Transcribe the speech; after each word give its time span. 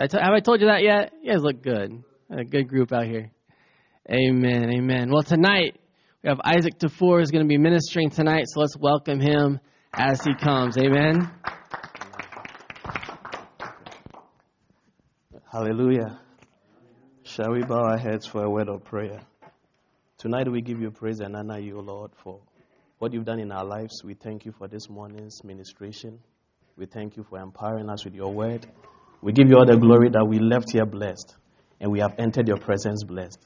I 0.00 0.06
t- 0.06 0.16
have 0.16 0.32
I 0.32 0.38
told 0.38 0.60
you 0.60 0.68
that 0.68 0.84
yet? 0.84 1.12
You 1.22 1.32
guys 1.32 1.42
look 1.42 1.60
good. 1.60 2.04
A 2.30 2.44
good 2.44 2.68
group 2.68 2.92
out 2.92 3.06
here. 3.06 3.32
Amen. 4.08 4.70
Amen. 4.72 5.10
Well, 5.10 5.24
tonight 5.24 5.76
we 6.22 6.28
have 6.28 6.38
Isaac 6.44 6.78
Tuffour 6.78 7.20
is 7.20 7.32
going 7.32 7.42
to 7.42 7.48
be 7.48 7.58
ministering 7.58 8.10
tonight, 8.10 8.44
so 8.46 8.60
let's 8.60 8.76
welcome 8.76 9.18
him 9.18 9.58
as 9.92 10.22
he 10.22 10.36
comes. 10.36 10.78
Amen. 10.78 11.28
Hallelujah. 15.50 16.20
Shall 17.24 17.50
we 17.50 17.64
bow 17.64 17.82
our 17.82 17.98
heads 17.98 18.24
for 18.24 18.44
a 18.44 18.48
word 18.48 18.68
of 18.68 18.84
prayer? 18.84 19.18
Tonight 20.16 20.48
we 20.48 20.60
give 20.60 20.80
you 20.80 20.92
praise 20.92 21.18
and 21.18 21.34
honor 21.34 21.58
you, 21.58 21.80
Lord, 21.80 22.12
for 22.22 22.38
what 23.00 23.12
you've 23.12 23.24
done 23.24 23.40
in 23.40 23.50
our 23.50 23.64
lives. 23.64 24.04
We 24.04 24.14
thank 24.14 24.44
you 24.44 24.52
for 24.52 24.68
this 24.68 24.88
morning's 24.88 25.42
ministration. 25.42 26.20
We 26.76 26.86
thank 26.86 27.16
you 27.16 27.24
for 27.28 27.40
empowering 27.40 27.90
us 27.90 28.04
with 28.04 28.14
your 28.14 28.32
word. 28.32 28.64
We 29.20 29.32
give 29.32 29.48
you 29.48 29.56
all 29.56 29.66
the 29.66 29.76
glory 29.76 30.10
that 30.10 30.24
we 30.24 30.38
left 30.38 30.72
here 30.72 30.86
blessed 30.86 31.34
and 31.80 31.90
we 31.90 32.00
have 32.00 32.14
entered 32.18 32.48
your 32.48 32.58
presence 32.58 33.04
blessed. 33.04 33.38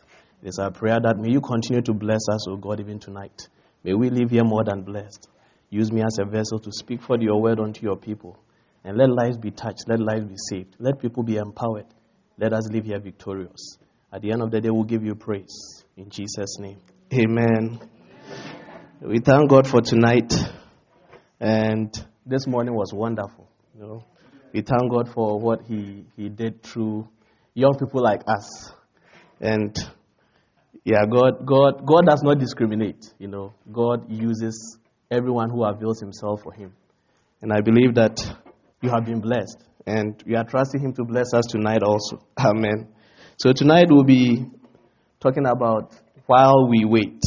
It 0.43 0.49
is 0.49 0.59
our 0.59 0.71
prayer 0.71 0.99
that 1.01 1.19
may 1.19 1.31
you 1.31 1.41
continue 1.41 1.83
to 1.83 1.93
bless 1.93 2.29
us, 2.31 2.49
O 2.49 2.57
God, 2.57 2.81
even 2.81 2.99
tonight. 2.99 3.49
May 3.85 3.95
we 3.95 4.11
live 4.11 4.31
here 4.31 4.45
more 4.45 4.65
than 4.65 4.83
blessed. 4.83 5.29
Use 5.71 5.91
me 5.91 6.03
as 6.03 6.19
a 6.21 6.25
vessel 6.25 6.59
to 6.59 6.71
speak 6.73 7.03
for 7.03 7.19
your 7.19 7.41
word 7.41 7.59
unto 7.61 7.83
your 7.83 7.97
people. 7.97 8.39
And 8.85 8.99
let 8.99 9.11
lives 9.11 9.39
be 9.39 9.51
touched. 9.51 9.89
Let 9.89 10.01
lives 10.01 10.25
be 10.25 10.37
saved. 10.37 10.77
Let 10.79 11.01
people 11.01 11.23
be 11.23 11.37
empowered. 11.37 11.87
Let 12.37 12.53
us 12.53 12.69
live 12.71 12.85
here 12.85 12.99
victorious. 12.99 13.79
At 14.13 14.23
the 14.23 14.33
end 14.33 14.43
of 14.43 14.51
the 14.51 14.61
day, 14.61 14.71
we'll 14.71 14.85
give 14.85 15.05
you 15.05 15.15
praise. 15.15 15.85
In 15.97 16.11
Jesus' 16.11 16.59
name. 16.59 16.79
Amen. 17.15 17.81
We 19.01 19.21
thank 19.21 19.49
God 19.49 19.67
for 19.67 19.81
tonight. 19.81 20.33
And 21.41 21.95
this 22.27 22.47
morning 22.47 22.75
was 22.75 22.93
wonderful. 22.93 23.49
You 23.75 23.83
know, 23.83 24.05
we 24.53 24.61
thank 24.63 24.91
God 24.91 25.11
for 25.13 25.39
what 25.39 25.63
He, 25.67 26.05
he 26.17 26.29
did 26.29 26.63
through 26.63 27.09
young 27.55 27.75
people 27.79 28.03
like 28.03 28.23
us. 28.27 28.73
And 29.41 29.77
yeah, 30.85 31.05
God, 31.11 31.47
God, 31.47 31.87
God 31.87 32.07
does 32.07 32.23
not 32.23 32.39
discriminate. 32.39 33.13
You 33.19 33.29
know, 33.29 33.55
God 33.71 34.11
uses 34.11 34.79
everyone 35.11 35.51
who 35.51 35.65
avails 35.65 36.01
himself 36.01 36.43
for 36.43 36.53
Him. 36.53 36.73
And 37.41 37.53
I 37.53 37.61
believe 37.61 37.95
that 37.95 38.21
you 38.81 38.91
have 38.91 39.05
been 39.05 39.21
blessed. 39.21 39.59
And 39.87 40.23
we 40.27 40.37
are 40.37 40.45
trusting 40.45 40.81
Him 40.81 40.93
to 40.95 41.05
bless 41.05 41.35
us 41.35 41.47
tonight 41.47 41.83
also. 41.83 42.25
Amen. 42.39 42.89
So 43.39 43.53
tonight 43.53 43.87
we'll 43.91 44.05
be 44.05 44.47
talking 45.21 45.47
about 45.47 45.95
while 46.27 46.69
we 46.69 46.85
wait. 46.85 47.21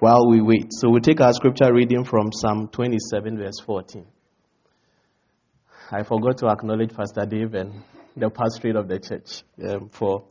While 0.00 0.28
we 0.28 0.40
wait. 0.40 0.68
So 0.70 0.90
we'll 0.90 1.00
take 1.00 1.20
our 1.20 1.32
scripture 1.32 1.72
reading 1.72 2.04
from 2.04 2.30
Psalm 2.32 2.68
27, 2.68 3.38
verse 3.38 3.60
14. 3.64 4.06
I 5.90 6.02
forgot 6.02 6.36
to 6.38 6.48
acknowledge 6.48 6.94
Pastor 6.94 7.24
Dave 7.24 7.54
and 7.54 7.82
the 8.14 8.28
pastorate 8.28 8.76
of 8.76 8.88
the 8.88 8.98
church 8.98 9.42
um, 9.66 9.88
for 9.88 10.24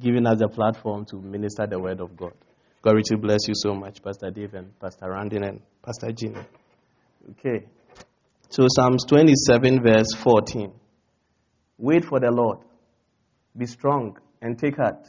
giving 0.00 0.26
us 0.26 0.40
a 0.40 0.48
platform 0.48 1.04
to 1.06 1.16
minister 1.16 1.66
the 1.66 1.78
word 1.78 2.00
of 2.00 2.16
God. 2.16 2.32
God 2.80 2.94
richly 2.94 3.18
bless 3.18 3.46
you 3.46 3.54
so 3.54 3.74
much, 3.74 4.02
Pastor 4.02 4.30
Dave 4.30 4.54
and 4.54 4.78
Pastor 4.80 5.06
Randin 5.06 5.46
and 5.46 5.60
Pastor 5.82 6.10
Gina. 6.10 6.46
Okay. 7.32 7.66
So 8.48 8.66
Psalms 8.68 9.04
27, 9.04 9.82
verse 9.82 10.14
14. 10.22 10.72
Wait 11.76 12.04
for 12.04 12.18
the 12.18 12.30
Lord. 12.30 12.58
Be 13.56 13.66
strong 13.66 14.18
and 14.40 14.58
take 14.58 14.76
heart 14.76 15.06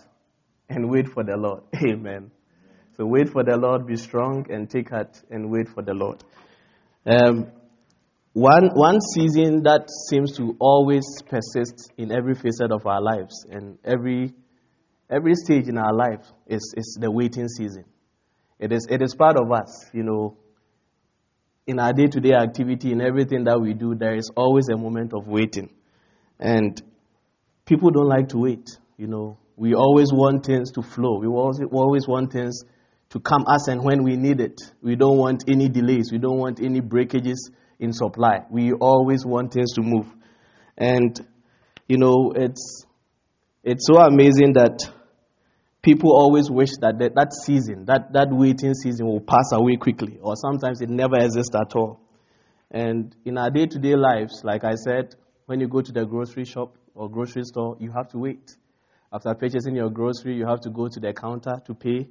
and 0.69 0.90
wait 0.90 1.08
for 1.08 1.24
the 1.24 1.38
Lord. 1.38 1.64
Amen. 1.75 2.31
So 2.98 3.06
wait 3.06 3.30
for 3.30 3.44
the 3.44 3.56
Lord, 3.56 3.88
be 3.88 3.96
strong 3.96 4.46
and 4.50 4.69
take 4.69 4.90
heart 4.90 5.22
and 5.30 5.50
wait 5.50 5.69
for 5.69 5.84
the 5.84 5.94
Lord. 5.94 6.24
Um, 7.06 7.52
one, 8.35 8.72
one 8.73 9.00
season 9.00 9.63
that 9.63 9.90
seems 10.09 10.35
to 10.35 10.57
always 10.59 11.06
persist 11.25 11.94
in 11.97 12.12
every 12.12 12.35
facet 12.35 12.69
of 12.69 12.85
our 12.85 13.01
lives 13.01 13.46
and 13.50 13.78
every, 13.85 14.34
every 15.09 15.35
stage 15.35 15.69
in 15.69 15.78
our 15.78 15.94
life 15.94 16.29
is, 16.45 16.74
is 16.75 16.97
the 17.00 17.09
waiting 17.09 17.47
season. 17.47 17.85
It 18.59 18.74
is, 18.74 18.88
it 18.90 19.01
is 19.01 19.16
part 19.16 19.38
of 19.38 19.50
us, 19.53 19.85
you 19.94 20.03
know. 20.03 20.35
In 21.66 21.79
our 21.79 21.94
day 21.94 22.07
to 22.07 22.19
day 22.19 22.34
activity, 22.34 22.91
in 22.91 23.00
everything 23.00 23.45
that 23.45 23.62
we 23.62 23.74
do, 23.74 23.95
there 23.95 24.16
is 24.18 24.29
always 24.35 24.68
a 24.68 24.75
moment 24.75 25.13
of 25.13 25.28
waiting. 25.28 25.69
And 26.38 26.79
people 27.66 27.90
don't 27.90 28.09
like 28.09 28.28
to 28.29 28.38
wait, 28.38 28.68
you 28.97 29.07
know. 29.07 29.38
We 29.56 29.75
always 29.75 30.12
want 30.12 30.45
things 30.45 30.74
to 30.74 30.81
flow. 30.81 31.19
We 31.19 31.28
always, 31.28 31.59
we 31.59 31.68
always 31.78 32.06
want 32.06 32.34
things 32.34 32.66
to 33.12 33.19
come 33.22 33.45
as 33.47 33.69
and 33.69 33.81
when 33.81 34.03
we 34.03 34.18
need 34.18 34.41
it. 34.41 34.59
We 34.81 34.97
don't 34.97 35.18
want 35.18 35.45
any 35.47 35.69
delays. 35.69 36.09
We 36.12 36.18
don't 36.18 36.38
want 36.38 36.59
any 36.62 36.81
breakages 36.81 37.50
in 37.80 37.94
supply. 37.94 38.46
We 38.50 38.74
always 38.74 39.25
want 39.25 39.53
things 39.53 39.74
to 39.74 39.81
move. 39.81 40.08
And, 40.78 41.18
you 41.88 41.97
know, 41.97 42.34
it's, 42.36 42.86
it's 43.63 43.86
so 43.88 44.00
amazing 44.00 44.53
that 44.53 44.80
people 45.81 46.12
always 46.12 46.50
wish 46.50 46.72
that 46.81 46.97
that, 47.00 47.16
that 47.16 47.31
season, 47.34 47.86
that, 47.86 48.13
that 48.13 48.30
waiting 48.31 48.74
season 48.74 49.06
will 49.06 49.22
pass 49.22 49.52
away 49.52 49.75
quickly, 49.75 50.18
or 50.22 50.36
sometimes 50.36 50.81
it 50.81 50.90
never 50.90 51.16
exists 51.18 51.56
at 51.56 51.75
all. 51.75 52.00
And 52.72 53.16
in 53.24 53.38
our 53.38 53.50
day 53.52 53.68
to 53.68 53.80
day 53.80 53.96
lives, 53.96 54.42
like 54.44 54.63
I 54.63 54.75
said, 54.75 55.16
when 55.46 55.59
you 55.59 55.68
go 55.68 55.81
to 55.81 55.92
the 55.92 56.06
grocery 56.06 56.46
shop 56.46 56.75
or 56.96 57.09
grocery 57.09 57.44
store, 57.44 57.78
you 57.80 57.92
have 57.92 58.09
to 58.09 58.18
wait. 58.18 58.57
After 59.13 59.34
purchasing 59.36 59.75
your 59.75 59.90
grocery, 59.90 60.36
you 60.36 60.46
have 60.47 60.62
to 60.62 60.69
go 60.69 60.88
to 60.88 61.00
the 61.00 61.13
counter 61.13 61.62
to 61.66 61.74
pay, 61.74 62.09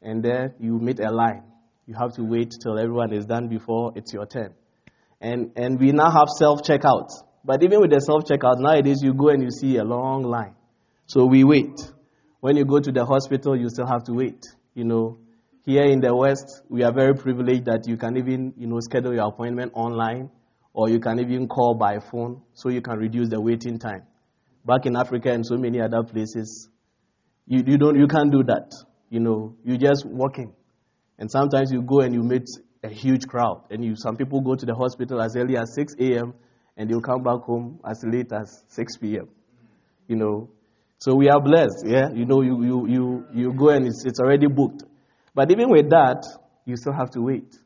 and 0.00 0.22
then 0.22 0.54
you 0.58 0.78
meet 0.78 0.98
a 0.98 1.10
line. 1.10 1.44
You 1.86 1.94
have 2.00 2.14
to 2.14 2.24
wait 2.24 2.54
till 2.62 2.78
everyone 2.78 3.12
is 3.12 3.26
done 3.26 3.48
before 3.48 3.92
it's 3.94 4.12
your 4.12 4.26
turn. 4.26 4.54
And, 5.20 5.52
and 5.56 5.78
we 5.78 5.92
now 5.92 6.10
have 6.10 6.28
self 6.28 6.62
checkouts. 6.62 7.12
But 7.44 7.62
even 7.62 7.80
with 7.80 7.90
the 7.90 8.00
self 8.00 8.24
checkout, 8.24 8.58
nowadays 8.58 9.02
you 9.02 9.14
go 9.14 9.28
and 9.28 9.42
you 9.42 9.50
see 9.50 9.76
a 9.76 9.84
long 9.84 10.22
line. 10.22 10.54
So 11.06 11.26
we 11.26 11.44
wait. 11.44 11.78
When 12.40 12.56
you 12.56 12.64
go 12.64 12.80
to 12.80 12.90
the 12.92 13.04
hospital, 13.04 13.56
you 13.56 13.68
still 13.68 13.86
have 13.86 14.04
to 14.04 14.12
wait. 14.12 14.44
You 14.74 14.84
know, 14.84 15.18
here 15.64 15.84
in 15.84 16.00
the 16.00 16.14
West, 16.14 16.62
we 16.68 16.82
are 16.82 16.92
very 16.92 17.14
privileged 17.14 17.66
that 17.66 17.86
you 17.86 17.96
can 17.96 18.16
even, 18.16 18.54
you 18.56 18.66
know, 18.66 18.80
schedule 18.80 19.14
your 19.14 19.28
appointment 19.28 19.72
online 19.74 20.30
or 20.72 20.88
you 20.88 21.00
can 21.00 21.18
even 21.18 21.48
call 21.48 21.74
by 21.74 21.98
phone 21.98 22.40
so 22.54 22.68
you 22.68 22.80
can 22.80 22.98
reduce 22.98 23.28
the 23.28 23.40
waiting 23.40 23.78
time. 23.78 24.02
Back 24.64 24.86
in 24.86 24.96
Africa 24.96 25.30
and 25.32 25.44
so 25.44 25.56
many 25.56 25.80
other 25.80 26.02
places, 26.02 26.68
you, 27.46 27.62
you 27.66 27.78
don't 27.78 27.98
you 27.98 28.06
can't 28.06 28.30
do 28.30 28.42
that. 28.44 28.72
You 29.08 29.20
know, 29.20 29.56
you 29.64 29.76
just 29.76 30.06
walking. 30.06 30.54
And 31.18 31.30
sometimes 31.30 31.72
you 31.72 31.82
go 31.82 32.00
and 32.00 32.14
you 32.14 32.22
meet 32.22 32.46
a 32.82 32.88
huge 32.88 33.26
crowd. 33.26 33.64
And 33.70 33.84
you 33.84 33.94
some 33.96 34.16
people 34.16 34.40
go 34.40 34.54
to 34.54 34.66
the 34.66 34.74
hospital 34.74 35.20
as 35.20 35.36
early 35.36 35.56
as 35.56 35.74
6 35.74 35.94
a.m. 36.00 36.34
and 36.76 36.88
they'll 36.88 37.00
come 37.00 37.22
back 37.22 37.40
home 37.42 37.80
as 37.88 38.02
late 38.04 38.32
as 38.32 38.64
6 38.68 38.96
p.m. 38.98 39.28
You 40.08 40.16
know. 40.16 40.50
So 40.98 41.14
we 41.14 41.30
are 41.30 41.40
blessed, 41.40 41.84
yeah. 41.86 42.10
You 42.12 42.26
know, 42.26 42.42
you, 42.42 42.62
you, 42.62 42.86
you, 42.86 43.26
you 43.32 43.52
go 43.54 43.70
and 43.70 43.86
it's, 43.86 44.04
it's 44.04 44.20
already 44.20 44.48
booked. 44.48 44.82
But 45.34 45.50
even 45.50 45.70
with 45.70 45.88
that, 45.88 46.26
you 46.66 46.76
still 46.76 46.92
have 46.92 47.10
to 47.12 47.22
wait. 47.22 47.56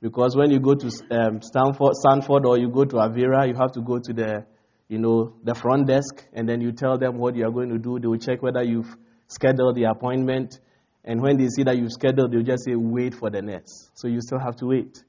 Because 0.00 0.34
when 0.36 0.50
you 0.50 0.58
go 0.58 0.74
to 0.74 0.86
um, 1.10 1.40
Sanford, 1.42 1.92
Sanford 2.02 2.46
or 2.46 2.56
you 2.58 2.70
go 2.70 2.84
to 2.84 2.96
Avera, 2.96 3.46
you 3.46 3.54
have 3.60 3.72
to 3.72 3.82
go 3.82 3.98
to 3.98 4.12
the, 4.14 4.46
you 4.88 4.98
know, 4.98 5.34
the 5.44 5.54
front 5.54 5.86
desk 5.86 6.24
and 6.32 6.48
then 6.48 6.62
you 6.62 6.72
tell 6.72 6.96
them 6.96 7.18
what 7.18 7.36
you 7.36 7.44
are 7.46 7.50
going 7.50 7.68
to 7.68 7.78
do. 7.78 7.98
They 7.98 8.06
will 8.06 8.16
check 8.16 8.42
whether 8.42 8.62
you've 8.62 8.96
scheduled 9.26 9.74
the 9.74 9.84
appointment. 9.84 10.58
And 11.08 11.22
when 11.22 11.38
they 11.38 11.48
see 11.48 11.62
that 11.62 11.78
you've 11.78 11.90
scheduled, 11.90 12.32
they'll 12.32 12.42
just 12.42 12.66
say, 12.66 12.74
wait 12.74 13.14
for 13.14 13.30
the 13.30 13.40
nurse. 13.40 13.90
So 13.94 14.08
you 14.08 14.20
still 14.20 14.38
have 14.38 14.56
to 14.56 14.66
wait. 14.66 15.02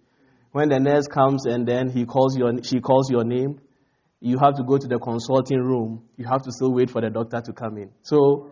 When 0.54 0.70
the 0.70 0.80
nurse 0.80 1.08
comes 1.08 1.46
and 1.46 1.68
then 1.68 1.90
he 1.90 2.06
calls 2.06 2.38
your, 2.38 2.64
she 2.64 2.80
calls 2.80 3.12
your 3.12 3.26
name, 3.26 3.60
you 4.22 4.38
have 4.42 4.56
to 4.56 4.64
go 4.64 4.78
to 4.78 4.88
the 4.88 4.98
consulting 4.98 5.60
room. 5.60 6.06
You 6.16 6.26
have 6.26 6.42
to 6.44 6.54
still 6.54 6.72
wait 6.72 6.90
for 6.90 7.02
the 7.02 7.10
doctor 7.10 7.42
to 7.42 7.52
come 7.52 7.78
in. 7.78 7.92
So 8.04 8.50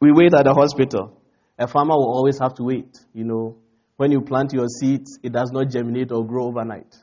we 0.00 0.12
wait 0.12 0.32
at 0.32 0.44
the 0.44 0.54
hospital. 0.54 1.20
A 1.58 1.66
farmer 1.66 1.96
will 1.96 2.14
always 2.14 2.38
have 2.38 2.54
to 2.54 2.62
wait. 2.62 2.96
You 3.12 3.24
know, 3.24 3.56
when 3.96 4.12
you 4.12 4.20
plant 4.20 4.52
your 4.52 4.68
seeds, 4.68 5.18
it 5.24 5.32
does 5.32 5.50
not 5.52 5.68
germinate 5.70 6.12
or 6.12 6.24
grow 6.24 6.46
overnight. 6.46 6.94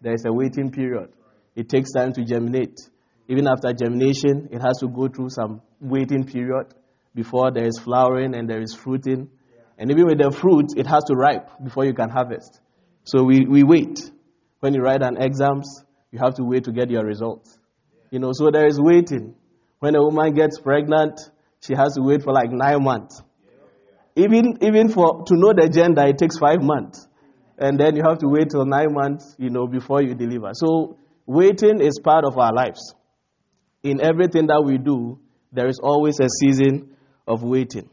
There 0.00 0.14
is 0.14 0.24
a 0.24 0.32
waiting 0.32 0.70
period. 0.70 1.08
It 1.56 1.68
takes 1.68 1.90
time 1.90 2.12
to 2.12 2.24
germinate. 2.24 2.78
Even 3.26 3.48
after 3.48 3.72
germination, 3.72 4.50
it 4.52 4.60
has 4.60 4.78
to 4.78 4.86
go 4.86 5.08
through 5.08 5.30
some 5.30 5.60
waiting 5.80 6.22
period 6.24 6.72
before 7.14 7.52
there 7.52 7.66
is 7.66 7.78
flowering 7.78 8.34
and 8.34 8.48
there 8.48 8.60
is 8.60 8.74
fruiting. 8.74 9.28
And 9.78 9.90
even 9.90 10.06
with 10.06 10.18
the 10.18 10.30
fruit, 10.30 10.66
it 10.76 10.86
has 10.86 11.04
to 11.04 11.14
ripe 11.14 11.48
before 11.62 11.84
you 11.84 11.94
can 11.94 12.10
harvest. 12.10 12.60
So 13.04 13.22
we, 13.22 13.44
we 13.46 13.62
wait. 13.62 14.10
When 14.60 14.74
you 14.74 14.80
write 14.80 15.02
an 15.02 15.16
exams, 15.20 15.84
you 16.10 16.18
have 16.22 16.34
to 16.34 16.44
wait 16.44 16.64
to 16.64 16.72
get 16.72 16.90
your 16.90 17.04
results. 17.04 17.58
You 18.10 18.18
know, 18.18 18.30
so 18.32 18.50
there 18.50 18.66
is 18.66 18.80
waiting. 18.80 19.34
When 19.80 19.94
a 19.94 20.02
woman 20.02 20.34
gets 20.34 20.58
pregnant, 20.58 21.20
she 21.60 21.74
has 21.74 21.94
to 21.94 22.02
wait 22.02 22.22
for 22.22 22.32
like 22.32 22.50
nine 22.50 22.82
months. 22.82 23.22
Even, 24.16 24.58
even 24.62 24.88
for, 24.88 25.24
to 25.26 25.34
know 25.34 25.52
the 25.52 25.68
gender, 25.68 26.06
it 26.06 26.18
takes 26.18 26.38
five 26.38 26.62
months. 26.62 27.06
And 27.58 27.78
then 27.78 27.96
you 27.96 28.02
have 28.06 28.18
to 28.18 28.28
wait 28.28 28.50
till 28.50 28.64
nine 28.64 28.92
months, 28.92 29.34
you 29.38 29.50
know, 29.50 29.66
before 29.66 30.02
you 30.02 30.14
deliver. 30.14 30.50
So 30.54 30.98
waiting 31.26 31.80
is 31.80 31.98
part 32.02 32.24
of 32.24 32.38
our 32.38 32.52
lives. 32.52 32.94
In 33.82 34.00
everything 34.00 34.46
that 34.46 34.62
we 34.64 34.78
do, 34.78 35.18
there 35.52 35.68
is 35.68 35.78
always 35.82 36.20
a 36.20 36.28
season 36.28 36.93
of 37.26 37.42
waiting. 37.42 37.88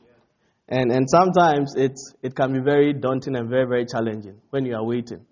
And, 0.67 0.91
and 0.91 1.05
sometimes 1.09 1.73
it's, 1.75 2.13
it 2.21 2.35
can 2.35 2.53
be 2.53 2.59
very 2.59 2.93
daunting 2.93 3.35
and 3.35 3.49
very, 3.49 3.65
very 3.67 3.85
challenging 3.85 4.39
when 4.51 4.65
you 4.65 4.75
are 4.75 4.85
waiting. 4.85 5.25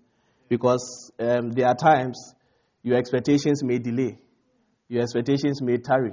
Because 0.48 1.10
um, 1.18 1.50
there 1.50 1.66
are 1.66 1.74
times 1.74 2.34
your 2.82 2.98
expectations 2.98 3.62
may 3.62 3.78
delay, 3.78 4.18
your 4.88 5.02
expectations 5.02 5.62
may 5.62 5.78
tarry. 5.78 6.12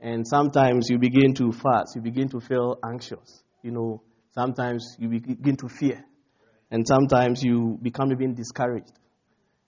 And 0.00 0.26
sometimes 0.26 0.88
you 0.90 0.98
begin 0.98 1.34
to 1.34 1.52
fast, 1.52 1.94
you 1.94 2.02
begin 2.02 2.28
to 2.30 2.40
feel 2.40 2.78
anxious. 2.84 3.42
You 3.62 3.72
know, 3.72 4.02
sometimes 4.32 4.96
you 4.98 5.08
begin 5.08 5.56
to 5.56 5.68
fear. 5.68 6.04
And 6.70 6.86
sometimes 6.86 7.42
you 7.42 7.78
become 7.80 8.12
even 8.12 8.34
discouraged. 8.34 8.92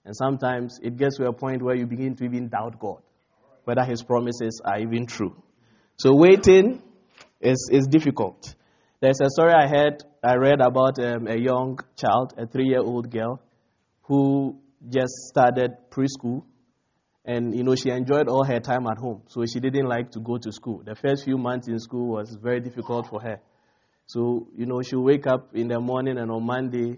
And 0.05 0.15
sometimes 0.15 0.79
it 0.81 0.97
gets 0.97 1.17
to 1.17 1.25
a 1.25 1.33
point 1.33 1.61
where 1.61 1.75
you 1.75 1.85
begin 1.85 2.15
to 2.15 2.25
even 2.25 2.49
doubt 2.49 2.79
God, 2.79 3.01
whether 3.65 3.83
His 3.83 4.03
promises 4.03 4.61
are 4.65 4.79
even 4.79 5.05
true. 5.05 5.35
So 5.97 6.15
waiting 6.15 6.81
is, 7.41 7.69
is 7.71 7.87
difficult. 7.87 8.55
There's 8.99 9.19
a 9.19 9.29
story 9.29 9.53
I 9.53 9.67
heard, 9.67 10.03
I 10.23 10.35
read 10.35 10.61
about 10.61 10.99
um, 10.99 11.27
a 11.27 11.35
young 11.35 11.79
child, 11.97 12.33
a 12.37 12.45
three-year-old 12.45 13.09
girl, 13.09 13.41
who 14.03 14.59
just 14.89 15.13
started 15.29 15.71
preschool, 15.89 16.43
and 17.25 17.55
you 17.55 17.63
know 17.63 17.75
she 17.75 17.89
enjoyed 17.89 18.27
all 18.27 18.43
her 18.43 18.59
time 18.59 18.85
at 18.87 18.97
home, 18.97 19.23
so 19.27 19.45
she 19.45 19.59
didn't 19.59 19.87
like 19.87 20.11
to 20.11 20.19
go 20.19 20.37
to 20.37 20.51
school. 20.51 20.81
The 20.83 20.95
first 20.95 21.23
few 21.23 21.37
months 21.37 21.67
in 21.67 21.79
school 21.79 22.13
was 22.13 22.35
very 22.41 22.59
difficult 22.59 23.07
for 23.07 23.21
her. 23.21 23.39
So 24.05 24.47
you 24.55 24.65
know 24.65 24.81
she'll 24.81 25.03
wake 25.03 25.27
up 25.27 25.55
in 25.55 25.67
the 25.67 25.79
morning 25.79 26.17
and 26.17 26.31
on 26.31 26.45
Monday, 26.45 26.97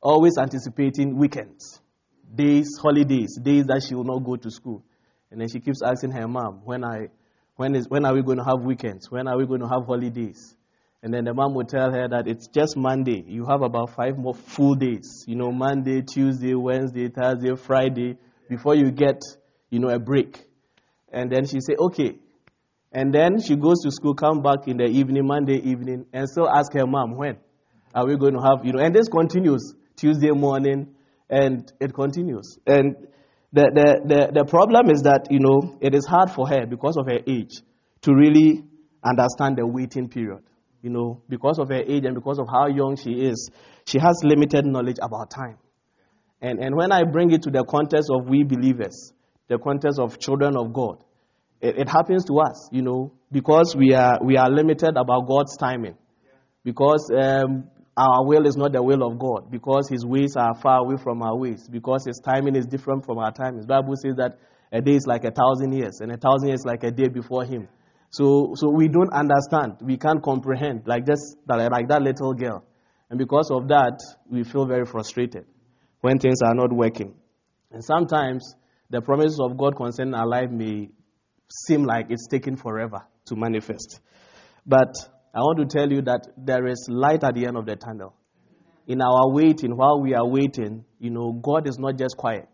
always 0.00 0.34
anticipating 0.38 1.16
weekends, 1.16 1.80
days, 2.34 2.68
holidays, 2.80 3.38
days 3.42 3.64
that 3.66 3.84
she 3.86 3.94
will 3.94 4.04
not 4.04 4.24
go 4.24 4.36
to 4.36 4.50
school, 4.50 4.84
and 5.30 5.40
then 5.40 5.48
she 5.48 5.60
keeps 5.60 5.80
asking 5.84 6.12
her 6.12 6.28
mom, 6.28 6.60
"When 6.64 6.84
I, 6.84 7.08
when 7.56 7.74
is, 7.74 7.88
when 7.88 8.04
are 8.04 8.14
we 8.14 8.22
going 8.22 8.38
to 8.38 8.44
have 8.44 8.62
weekends? 8.62 9.10
When 9.10 9.26
are 9.28 9.36
we 9.36 9.46
going 9.46 9.60
to 9.60 9.68
have 9.68 9.86
holidays?" 9.86 10.56
And 11.02 11.12
then 11.12 11.24
the 11.24 11.34
mom 11.34 11.54
would 11.54 11.68
tell 11.68 11.92
her 11.92 12.08
that 12.08 12.26
it's 12.26 12.48
just 12.48 12.76
Monday. 12.76 13.22
You 13.26 13.46
have 13.46 13.62
about 13.62 13.90
five 13.90 14.16
more 14.18 14.34
full 14.34 14.74
days. 14.74 15.24
You 15.26 15.36
know, 15.36 15.52
Monday, 15.52 16.02
Tuesday, 16.02 16.54
Wednesday, 16.54 17.08
Thursday, 17.08 17.54
Friday, 17.54 18.16
before 18.48 18.74
you 18.74 18.90
get, 18.90 19.20
you 19.70 19.78
know, 19.78 19.88
a 19.88 19.98
break. 19.98 20.44
And 21.12 21.30
then 21.30 21.46
she 21.46 21.60
say, 21.60 21.76
okay. 21.78 22.18
And 22.92 23.12
then 23.12 23.40
she 23.40 23.56
goes 23.56 23.82
to 23.82 23.90
school, 23.90 24.14
come 24.14 24.42
back 24.42 24.66
in 24.66 24.78
the 24.78 24.86
evening, 24.86 25.26
Monday 25.26 25.58
evening, 25.58 26.06
and 26.12 26.28
still 26.28 26.48
ask 26.48 26.72
her 26.72 26.86
mom, 26.86 27.16
when 27.16 27.36
are 27.94 28.06
we 28.06 28.16
going 28.16 28.34
to 28.34 28.40
have, 28.40 28.64
you 28.64 28.72
know, 28.72 28.82
and 28.82 28.94
this 28.94 29.08
continues 29.08 29.74
Tuesday 29.96 30.30
morning, 30.30 30.94
and 31.30 31.72
it 31.80 31.94
continues. 31.94 32.58
And 32.66 32.96
the, 33.56 33.64
the, 33.72 33.88
the, 34.04 34.20
the 34.40 34.44
problem 34.44 34.90
is 34.90 35.02
that, 35.02 35.28
you 35.30 35.40
know, 35.40 35.78
it 35.80 35.94
is 35.94 36.06
hard 36.06 36.30
for 36.30 36.46
her 36.48 36.66
because 36.66 36.96
of 36.96 37.06
her 37.06 37.18
age 37.26 37.56
to 38.02 38.14
really 38.14 38.62
understand 39.02 39.56
the 39.56 39.66
waiting 39.66 40.08
period 40.08 40.42
you 40.86 40.92
know, 40.92 41.20
because 41.28 41.58
of 41.58 41.68
her 41.68 41.82
age 41.82 42.04
and 42.04 42.14
because 42.14 42.38
of 42.38 42.46
how 42.48 42.68
young 42.68 42.96
she 42.96 43.10
is, 43.10 43.50
she 43.86 43.98
has 43.98 44.20
limited 44.22 44.64
knowledge 44.64 44.98
about 45.02 45.30
time. 45.30 45.58
And, 46.40 46.60
and 46.60 46.76
when 46.76 46.92
I 46.92 47.02
bring 47.02 47.32
it 47.32 47.42
to 47.42 47.50
the 47.50 47.64
context 47.64 48.08
of 48.08 48.28
we 48.28 48.44
believers, 48.44 49.12
the 49.48 49.58
context 49.58 49.98
of 49.98 50.20
children 50.20 50.56
of 50.56 50.72
God, 50.72 51.02
it, 51.60 51.76
it 51.76 51.88
happens 51.88 52.24
to 52.26 52.38
us, 52.38 52.68
you 52.70 52.82
know, 52.82 53.12
because 53.32 53.74
we 53.76 53.94
are, 53.94 54.20
we 54.22 54.36
are 54.36 54.48
limited 54.48 54.90
about 54.96 55.26
God's 55.26 55.56
timing. 55.56 55.96
Because 56.62 57.10
um, 57.12 57.64
our 57.96 58.26
will 58.26 58.46
is 58.46 58.56
not 58.56 58.72
the 58.72 58.82
will 58.82 59.02
of 59.02 59.18
God. 59.18 59.50
Because 59.50 59.88
His 59.88 60.04
ways 60.04 60.34
are 60.36 60.54
far 60.54 60.78
away 60.78 60.96
from 61.02 61.22
our 61.22 61.36
ways. 61.36 61.68
Because 61.68 62.04
His 62.06 62.20
timing 62.24 62.56
is 62.56 62.66
different 62.66 63.04
from 63.04 63.18
our 63.18 63.32
timing. 63.32 63.64
Bible 63.66 63.94
says 63.96 64.16
that 64.16 64.38
a 64.72 64.80
day 64.80 64.96
is 64.96 65.06
like 65.06 65.24
a 65.24 65.30
thousand 65.30 65.72
years, 65.72 66.00
and 66.00 66.12
a 66.12 66.16
thousand 66.16 66.48
years 66.48 66.64
like 66.64 66.82
a 66.82 66.90
day 66.90 67.08
before 67.08 67.44
Him. 67.44 67.68
So, 68.10 68.52
so 68.54 68.70
we 68.70 68.88
don't 68.88 69.12
understand. 69.12 69.76
We 69.80 69.96
can't 69.96 70.22
comprehend 70.22 70.82
like 70.86 71.06
this, 71.06 71.36
like 71.48 71.88
that 71.88 72.02
little 72.02 72.34
girl. 72.34 72.64
And 73.10 73.18
because 73.18 73.50
of 73.50 73.68
that, 73.68 73.98
we 74.28 74.42
feel 74.42 74.66
very 74.66 74.84
frustrated 74.84 75.46
when 76.00 76.18
things 76.18 76.38
are 76.42 76.54
not 76.54 76.72
working. 76.72 77.14
And 77.70 77.84
sometimes 77.84 78.54
the 78.90 79.00
promises 79.00 79.38
of 79.40 79.56
God 79.56 79.76
concerning 79.76 80.14
our 80.14 80.26
life 80.26 80.50
may 80.50 80.88
seem 81.66 81.84
like 81.84 82.06
it's 82.10 82.26
taking 82.28 82.56
forever 82.56 83.02
to 83.26 83.36
manifest. 83.36 84.00
But 84.66 84.92
I 85.36 85.40
want 85.40 85.58
to 85.58 85.66
tell 85.66 85.92
you 85.92 86.00
that 86.02 86.28
there 86.38 86.66
is 86.66 86.86
light 86.88 87.22
at 87.22 87.34
the 87.34 87.46
end 87.46 87.58
of 87.58 87.66
the 87.66 87.76
tunnel. 87.76 88.14
In 88.86 89.02
our 89.02 89.30
waiting, 89.30 89.76
while 89.76 90.00
we 90.00 90.14
are 90.14 90.26
waiting, 90.26 90.86
you 90.98 91.10
know, 91.10 91.30
God 91.32 91.68
is 91.68 91.78
not 91.78 91.98
just 91.98 92.16
quiet. 92.16 92.48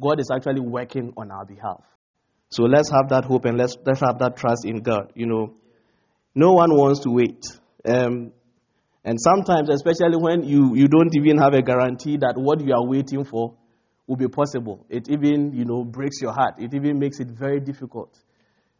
God 0.00 0.18
is 0.18 0.30
actually 0.34 0.60
working 0.60 1.12
on 1.18 1.30
our 1.30 1.44
behalf. 1.44 1.84
So 2.48 2.62
let's 2.62 2.90
have 2.90 3.10
that 3.10 3.26
hope 3.26 3.44
and 3.44 3.58
let's, 3.58 3.76
let's 3.84 4.00
have 4.00 4.18
that 4.20 4.36
trust 4.38 4.64
in 4.64 4.80
God. 4.80 5.12
You 5.14 5.26
know, 5.26 5.56
no 6.34 6.52
one 6.52 6.74
wants 6.74 7.00
to 7.00 7.10
wait. 7.10 7.44
Um, 7.84 8.32
and 9.04 9.20
sometimes, 9.20 9.68
especially 9.68 10.16
when 10.16 10.42
you, 10.42 10.74
you 10.74 10.88
don't 10.88 11.14
even 11.16 11.36
have 11.36 11.52
a 11.52 11.60
guarantee 11.60 12.16
that 12.16 12.32
what 12.36 12.64
you 12.64 12.72
are 12.72 12.86
waiting 12.86 13.24
for 13.24 13.58
will 14.06 14.16
be 14.16 14.28
possible, 14.28 14.86
it 14.88 15.10
even, 15.10 15.52
you 15.52 15.66
know, 15.66 15.84
breaks 15.84 16.22
your 16.22 16.32
heart. 16.32 16.54
It 16.58 16.72
even 16.72 16.98
makes 16.98 17.20
it 17.20 17.28
very 17.28 17.60
difficult. 17.60 18.18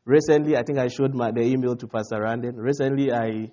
Recently, 0.06 0.56
I 0.56 0.62
think 0.62 0.78
I 0.78 0.88
showed 0.88 1.14
my, 1.14 1.30
the 1.30 1.42
email 1.42 1.76
to 1.76 1.86
Pastor 1.86 2.20
Randin. 2.20 2.54
Recently, 2.56 3.12
I, 3.12 3.50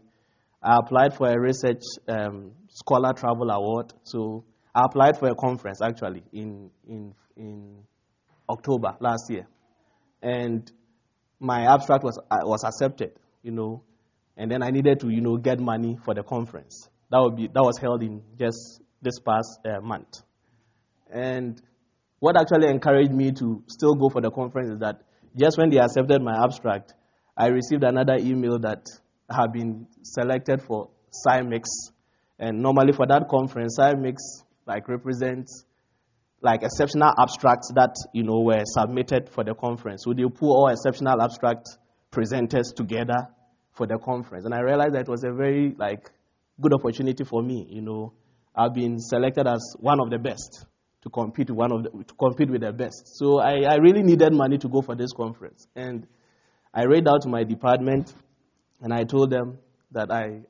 I 0.62 0.78
applied 0.78 1.14
for 1.18 1.28
a 1.28 1.38
research 1.38 1.82
um, 2.08 2.52
scholar 2.70 3.12
travel 3.12 3.50
award. 3.50 3.92
So 4.04 4.46
I 4.74 4.86
applied 4.86 5.18
for 5.20 5.28
a 5.28 5.36
conference 5.36 5.82
actually 5.84 6.24
in, 6.32 6.70
in, 6.88 7.14
in 7.36 7.84
October 8.48 8.96
last 9.02 9.30
year 9.30 9.48
and 10.24 10.72
my 11.40 11.66
abstract 11.72 12.04
was 12.04 12.18
uh, 12.32 12.40
was 12.44 12.64
accepted, 12.64 13.12
you 13.44 13.52
know, 13.52 13.84
and 14.38 14.50
then 14.50 14.64
I 14.64 14.70
needed 14.72 15.02
to, 15.02 15.10
you 15.10 15.22
know, 15.22 15.38
get 15.38 15.60
money 15.60 15.98
for 16.04 16.14
the 16.14 16.24
conference. 16.24 16.90
That 17.12 17.20
would 17.20 17.36
be 17.36 17.48
that 17.48 17.62
was 17.62 17.78
held 17.78 18.02
in 18.02 18.24
just 18.40 18.82
this 19.02 19.20
past 19.20 19.60
uh, 19.66 19.82
month, 19.82 20.22
and 21.12 21.62
what 22.20 22.38
actually 22.40 22.70
encouraged 22.70 23.12
me 23.12 23.34
to 23.34 23.64
still 23.68 23.94
go 23.96 24.10
for 24.10 24.22
the 24.22 24.32
conference 24.32 24.70
is 24.70 24.80
that 24.80 25.02
just 25.36 25.58
when 25.58 25.70
they 25.70 25.78
accepted 25.78 26.22
my 26.22 26.44
abstract, 26.44 26.94
I 27.36 27.48
received 27.48 27.84
another 27.84 28.18
email 28.20 28.60
that 28.60 28.86
I 29.30 29.36
have 29.42 29.54
been 29.54 29.88
selected 30.04 30.62
for 30.62 30.90
CIMIX, 31.28 31.64
and 32.40 32.62
normally 32.62 32.94
for 32.94 33.08
that 33.08 33.28
conference, 33.30 33.78
CIMIX 33.80 34.18
like 34.66 34.88
represents 34.88 35.66
like 36.42 36.62
exceptional 36.64 37.14
abstracts 37.18 37.72
that 37.76 37.96
you 38.14 38.24
know 38.24 38.42
were 38.42 38.62
submitted 38.66 39.30
for 39.30 39.44
the 39.44 39.56
conference. 39.56 40.04
So 40.06 40.14
they 40.14 40.24
put 40.24 40.48
all 40.48 40.68
exceptional 40.68 41.22
abstract 41.22 41.68
presenters 42.12 42.74
together 42.76 43.28
for 43.72 43.88
the 43.88 43.98
conference, 43.98 44.46
and 44.46 44.54
I 44.54 44.60
realized 44.60 44.94
that 44.94 45.02
it 45.02 45.10
was 45.10 45.24
a 45.24 45.32
very 45.32 45.74
like 45.78 46.12
good 46.62 46.74
opportunity 46.74 47.24
for 47.24 47.42
me. 47.42 47.66
You 47.70 47.82
know, 47.82 48.14
I've 48.56 48.74
been 48.74 49.00
selected 49.00 49.48
as 49.48 49.76
one 49.80 50.00
of 50.00 50.12
the 50.12 50.20
best 50.20 50.66
to 51.04 51.10
compete 51.10 51.50
with 51.50 51.58
one 51.58 51.72
of 51.72 51.84
the, 51.84 51.90
to 51.90 52.14
compete 52.16 52.50
with 52.50 52.62
the 52.62 52.72
best. 52.72 53.18
So 53.18 53.40
I, 53.40 53.62
I 53.68 53.76
really 53.76 54.02
needed 54.02 54.34
money 54.34 54.58
to 54.58 54.68
go 54.68 54.82
for 54.82 54.96
this 54.96 55.12
conference, 55.12 55.68
and 55.76 56.08
I 56.74 56.86
read 56.86 57.08
out 57.08 57.22
to 57.24 57.30
my 57.30 57.44
department, 57.44 58.14
and 58.82 58.94
I 58.94 59.04
told 59.04 59.30
them 59.30 59.60
that 59.92 60.12
I 60.12 60.42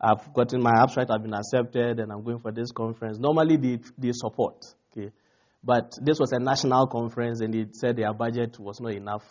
I've 0.00 0.32
gotten 0.32 0.62
my 0.62 0.72
abstract, 0.80 1.10
I've 1.10 1.22
been 1.22 1.34
accepted, 1.34 1.98
and 1.98 2.12
I'm 2.12 2.22
going 2.22 2.38
for 2.38 2.52
this 2.52 2.70
conference. 2.70 3.18
Normally, 3.18 3.56
they, 3.56 3.80
they 3.98 4.12
support. 4.12 4.64
Okay, 4.92 5.10
but 5.64 5.90
this 6.00 6.20
was 6.20 6.30
a 6.32 6.38
national 6.38 6.86
conference, 6.86 7.40
and 7.40 7.52
they 7.52 7.66
said 7.72 7.96
their 7.96 8.14
budget 8.14 8.58
was 8.60 8.80
not 8.80 8.92
enough, 8.92 9.24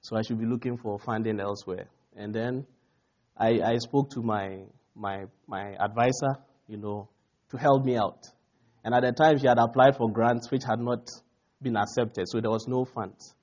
so 0.00 0.16
I 0.16 0.22
should 0.22 0.38
be 0.38 0.46
looking 0.46 0.76
for 0.76 0.98
funding 0.98 1.38
elsewhere. 1.38 1.86
And 2.16 2.34
then 2.34 2.66
I, 3.36 3.60
I 3.64 3.76
spoke 3.78 4.10
to 4.10 4.22
my, 4.22 4.64
my, 4.96 5.26
my 5.46 5.74
advisor, 5.78 6.42
you 6.66 6.76
know, 6.76 7.08
to 7.50 7.56
help 7.56 7.84
me 7.84 7.96
out. 7.96 8.26
And 8.84 8.94
at 8.94 9.02
the 9.02 9.12
time, 9.12 9.38
she 9.38 9.46
had 9.46 9.58
applied 9.58 9.96
for 9.96 10.10
grants 10.10 10.50
which 10.50 10.62
had 10.64 10.80
not 10.80 11.08
been 11.62 11.76
accepted, 11.76 12.26
so 12.28 12.40
there 12.40 12.50
was 12.50 12.66
no 12.66 12.84
funds. 12.84 13.34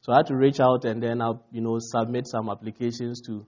So 0.00 0.12
I 0.12 0.18
had 0.18 0.26
to 0.26 0.36
reach 0.36 0.60
out 0.60 0.84
and 0.84 1.02
then, 1.02 1.20
I'll, 1.22 1.44
you 1.50 1.60
know, 1.60 1.78
submit 1.80 2.26
some 2.26 2.48
applications 2.50 3.22
to 3.22 3.46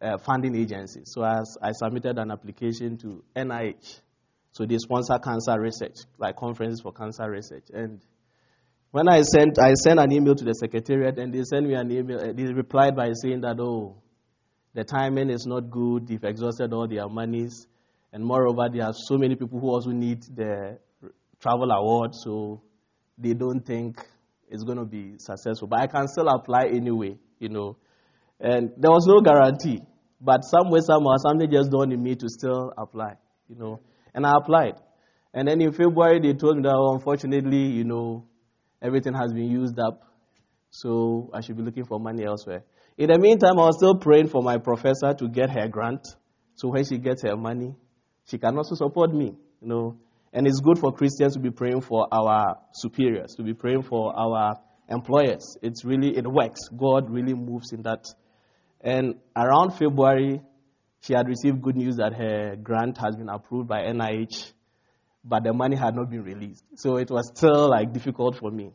uh, 0.00 0.18
funding 0.18 0.54
agencies. 0.54 1.10
So 1.12 1.24
as 1.24 1.56
I 1.62 1.72
submitted 1.72 2.18
an 2.18 2.30
application 2.30 2.98
to 2.98 3.24
NIH, 3.34 4.00
so 4.52 4.66
they 4.66 4.76
sponsor 4.76 5.18
cancer 5.18 5.58
research, 5.58 5.96
like 6.18 6.36
conferences 6.36 6.82
for 6.82 6.92
cancer 6.92 7.28
research. 7.28 7.64
And 7.72 8.00
when 8.90 9.08
I 9.08 9.22
sent, 9.22 9.58
I 9.58 9.72
sent 9.72 9.98
an 9.98 10.12
email 10.12 10.34
to 10.34 10.44
the 10.44 10.52
secretariat, 10.52 11.18
and 11.18 11.32
they 11.32 11.42
sent 11.44 11.66
me 11.66 11.74
an 11.74 11.90
email. 11.90 12.20
Uh, 12.20 12.32
they 12.34 12.52
replied 12.52 12.94
by 12.94 13.10
saying 13.14 13.40
that, 13.40 13.58
oh, 13.58 13.96
the 14.74 14.84
timing 14.84 15.30
is 15.30 15.46
not 15.46 15.70
good. 15.70 16.06
They've 16.06 16.22
exhausted 16.22 16.72
all 16.74 16.86
their 16.86 17.08
monies. 17.08 17.66
And 18.12 18.24
moreover, 18.24 18.68
there 18.72 18.84
are 18.84 18.92
so 18.94 19.16
many 19.16 19.36
people 19.36 19.58
who 19.58 19.68
also 19.68 19.90
need 19.90 20.22
the 20.22 20.78
travel 21.40 21.70
award, 21.70 22.14
so 22.14 22.62
they 23.16 23.32
don't 23.32 23.60
think 23.60 24.04
it's 24.48 24.64
going 24.64 24.78
to 24.78 24.84
be 24.84 25.14
successful. 25.18 25.66
But 25.66 25.80
I 25.80 25.86
can 25.86 26.06
still 26.08 26.28
apply 26.28 26.66
anyway, 26.66 27.16
you 27.38 27.48
know. 27.48 27.76
And 28.38 28.70
there 28.76 28.90
was 28.90 29.06
no 29.06 29.20
guarantee. 29.20 29.80
But 30.20 30.42
some 30.44 30.70
way, 30.70 30.80
somehow, 30.82 31.16
something 31.16 31.50
just 31.50 31.70
dawned 31.70 31.92
in 31.92 32.02
me 32.02 32.14
to 32.16 32.28
still 32.28 32.72
apply, 32.76 33.14
you 33.48 33.56
know. 33.56 33.80
And 34.14 34.26
I 34.26 34.32
applied. 34.36 34.74
And 35.32 35.48
then 35.48 35.60
in 35.60 35.72
February, 35.72 36.20
they 36.20 36.34
told 36.34 36.56
me 36.56 36.62
that, 36.64 36.74
oh, 36.76 36.94
unfortunately, 36.94 37.66
you 37.72 37.84
know, 37.84 38.26
everything 38.82 39.14
has 39.14 39.32
been 39.32 39.50
used 39.50 39.78
up. 39.78 40.02
So 40.70 41.30
I 41.32 41.40
should 41.40 41.56
be 41.56 41.62
looking 41.62 41.84
for 41.84 41.98
money 41.98 42.24
elsewhere. 42.24 42.64
In 42.98 43.08
the 43.08 43.18
meantime, 43.18 43.58
I 43.58 43.64
was 43.66 43.76
still 43.78 43.96
praying 43.96 44.28
for 44.28 44.42
my 44.42 44.58
professor 44.58 45.14
to 45.14 45.28
get 45.28 45.50
her 45.50 45.66
grant. 45.68 46.06
So 46.54 46.68
when 46.68 46.84
she 46.84 46.98
gets 46.98 47.22
her 47.22 47.36
money, 47.36 47.74
she 48.26 48.38
can 48.38 48.56
also 48.56 48.74
support 48.74 49.12
me, 49.12 49.34
you 49.60 49.68
know. 49.68 49.96
And 50.32 50.46
it's 50.46 50.60
good 50.60 50.78
for 50.78 50.92
Christians 50.92 51.34
to 51.34 51.40
be 51.40 51.50
praying 51.50 51.82
for 51.82 52.08
our 52.10 52.56
superiors, 52.72 53.34
to 53.36 53.42
be 53.42 53.52
praying 53.52 53.82
for 53.82 54.18
our 54.18 54.56
employers. 54.88 55.56
It's 55.62 55.84
really, 55.84 56.16
it 56.16 56.26
works. 56.26 56.60
God 56.74 57.10
really 57.10 57.34
moves 57.34 57.72
in 57.72 57.82
that. 57.82 58.04
And 58.80 59.16
around 59.36 59.72
February, 59.72 60.40
she 61.02 61.14
had 61.14 61.28
received 61.28 61.60
good 61.60 61.76
news 61.76 61.96
that 61.96 62.14
her 62.14 62.56
grant 62.56 62.98
has 62.98 63.16
been 63.16 63.28
approved 63.28 63.68
by 63.68 63.82
NIH, 63.82 64.52
but 65.24 65.44
the 65.44 65.52
money 65.52 65.76
had 65.76 65.94
not 65.94 66.10
been 66.10 66.22
released. 66.22 66.64
So 66.76 66.96
it 66.96 67.10
was 67.10 67.30
still 67.34 67.68
like 67.68 67.92
difficult 67.92 68.38
for 68.38 68.50
me. 68.50 68.72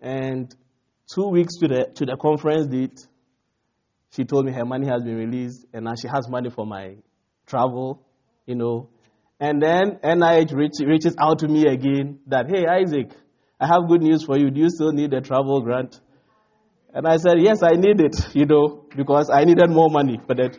And 0.00 0.54
two 1.14 1.28
weeks 1.28 1.56
to 1.60 1.68
the 1.68 1.90
to 1.94 2.04
the 2.04 2.16
conference 2.16 2.66
date, 2.66 2.98
she 4.10 4.24
told 4.24 4.46
me 4.46 4.52
her 4.52 4.64
money 4.64 4.86
has 4.86 5.02
been 5.02 5.16
released 5.16 5.66
and 5.72 5.84
now 5.84 5.94
she 6.00 6.08
has 6.08 6.28
money 6.28 6.50
for 6.50 6.66
my 6.66 6.96
travel, 7.46 8.06
you 8.46 8.54
know. 8.54 8.88
And 9.40 9.62
then 9.62 9.98
NIH 10.02 10.54
reach, 10.54 10.72
reaches 10.86 11.16
out 11.18 11.40
to 11.40 11.48
me 11.48 11.66
again 11.66 12.20
that, 12.28 12.46
hey, 12.48 12.64
Isaac, 12.66 13.10
I 13.60 13.66
have 13.66 13.88
good 13.88 14.02
news 14.02 14.24
for 14.24 14.38
you. 14.38 14.50
Do 14.50 14.60
you 14.60 14.70
still 14.70 14.92
need 14.92 15.12
a 15.12 15.20
travel 15.20 15.60
grant? 15.60 16.00
And 16.92 17.06
I 17.06 17.16
said, 17.16 17.40
yes, 17.40 17.62
I 17.62 17.72
need 17.72 18.00
it, 18.00 18.16
you 18.34 18.46
know, 18.46 18.86
because 18.96 19.28
I 19.28 19.44
needed 19.44 19.68
more 19.70 19.90
money 19.90 20.20
for 20.26 20.34
that. 20.36 20.56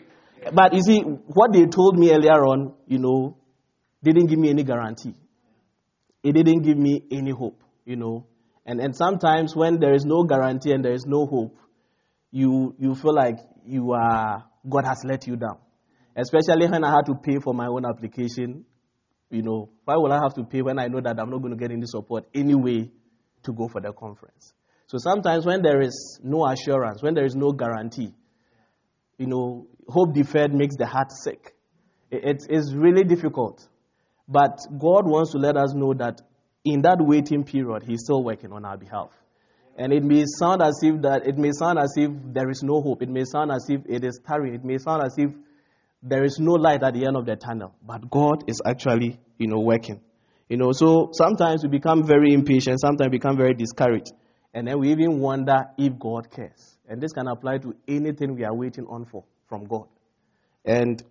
But 0.54 0.74
you 0.74 0.82
see, 0.82 1.00
what 1.00 1.54
they 1.54 1.66
told 1.66 1.98
me 1.98 2.12
earlier 2.12 2.46
on, 2.46 2.74
you 2.88 3.00
know, 3.00 3.38
didn't 4.04 4.28
give 4.28 4.38
me 4.38 4.50
any 4.50 4.64
guarantee. 4.64 5.16
It 6.24 6.34
didn't 6.34 6.62
give 6.64 6.78
me 6.78 7.04
any 7.12 7.32
hope, 7.32 7.62
you 7.86 7.96
know. 7.96 8.28
And, 8.66 8.80
and 8.82 8.96
sometimes 8.96 9.56
when 9.56 9.80
there 9.80 9.94
is 9.94 10.06
no 10.06 10.24
guarantee 10.24 10.72
and 10.72 10.84
there 10.84 10.94
is 10.94 11.06
no 11.06 11.26
hope, 11.26 11.58
you, 12.32 12.76
you 12.78 12.96
feel 12.96 13.14
like 13.14 13.38
you 13.66 13.94
are, 13.94 14.44
God 14.70 14.86
has 14.86 15.04
let 15.06 15.26
you 15.28 15.38
down. 15.38 15.58
Especially 16.16 16.68
when 16.68 16.84
I 16.84 16.92
had 16.92 17.06
to 17.08 17.16
pay 17.16 17.40
for 17.44 17.54
my 17.54 17.68
own 17.68 17.86
application. 17.86 18.66
You 19.30 19.42
know, 19.42 19.70
why 19.84 19.96
will 19.96 20.14
I 20.14 20.20
have 20.22 20.34
to 20.36 20.44
pay 20.44 20.62
when 20.62 20.80
I 20.80 20.88
know 20.88 21.02
that 21.02 21.20
I'm 21.20 21.30
not 21.30 21.42
going 21.42 21.52
to 21.52 21.60
get 21.60 21.72
any 21.72 21.86
support 21.86 22.26
anyway 22.34 22.90
to 23.44 23.54
go 23.54 23.68
for 23.68 23.82
the 23.82 23.92
conference? 23.92 24.54
So 24.88 24.98
sometimes 25.00 25.46
when 25.46 25.62
there 25.62 25.82
is 25.82 26.20
no 26.24 26.46
assurance, 26.46 27.02
when 27.02 27.16
there 27.16 27.26
is 27.26 27.36
no 27.36 27.52
guarantee, 27.52 28.14
you 29.18 29.28
know, 29.28 29.68
hope 29.88 30.14
deferred 30.14 30.54
makes 30.54 30.76
the 30.78 30.86
heart 30.86 31.12
sick. 31.12 31.54
It's 32.12 32.74
really 32.74 33.04
difficult. 33.04 33.68
But 34.28 34.58
God 34.72 35.08
wants 35.08 35.32
to 35.32 35.38
let 35.38 35.58
us 35.58 35.74
know 35.74 35.94
that 35.96 36.22
in 36.64 36.82
that 36.84 36.98
waiting 37.00 37.44
period, 37.44 37.84
He's 37.86 38.02
still 38.04 38.24
working 38.24 38.52
on 38.52 38.64
our 38.64 38.78
behalf. 38.78 39.10
And 39.78 39.92
it 39.92 40.04
may 40.04 40.24
sound 40.40 40.62
as 40.62 40.80
if 40.82 41.02
that 41.02 41.28
it 41.28 41.38
may 41.38 41.52
sound 41.52 41.80
as 41.80 41.94
if 41.98 42.10
there 42.34 42.50
is 42.50 42.64
no 42.64 42.82
hope. 42.82 43.02
It 43.02 43.10
may 43.10 43.26
sound 43.26 43.52
as 43.52 43.66
if 43.70 43.82
it 43.90 44.04
is 44.06 44.20
tarrying. 44.26 44.56
It 44.56 44.64
may 44.64 44.78
sound 44.78 45.04
as 45.04 45.14
if 45.18 45.32
there 46.08 46.24
is 46.24 46.38
no 46.40 46.54
light 46.54 46.84
at 46.84 46.94
the 46.94 47.06
end 47.06 47.18
of 47.18 47.26
the 47.26 47.36
tunnel. 47.36 47.74
But 47.86 48.10
God 48.10 48.44
is 48.48 48.62
actually, 48.66 49.20
you 49.38 49.48
know, 49.48 49.60
working. 49.60 50.00
You 50.48 50.58
know, 50.58 50.72
so 50.72 51.10
sometimes 51.12 51.64
we 51.64 51.70
become 51.70 52.06
very 52.06 52.32
impatient, 52.32 52.80
sometimes 52.80 53.10
we 53.10 53.18
become 53.18 53.36
very 53.36 53.56
discouraged. 53.56 54.14
And 54.54 54.68
then 54.68 54.80
we 54.80 54.92
even 54.92 55.20
wonder 55.20 55.66
if 55.78 55.98
God 56.00 56.30
cares. 56.30 56.78
And 56.88 57.02
this 57.02 57.12
can 57.12 57.28
apply 57.28 57.58
to 57.60 57.76
anything 57.88 58.36
we 58.36 58.46
are 58.46 58.54
waiting 58.54 58.86
on 58.86 59.06
for 59.06 59.24
from 59.50 59.66
God. 59.66 59.88
And 60.64 61.04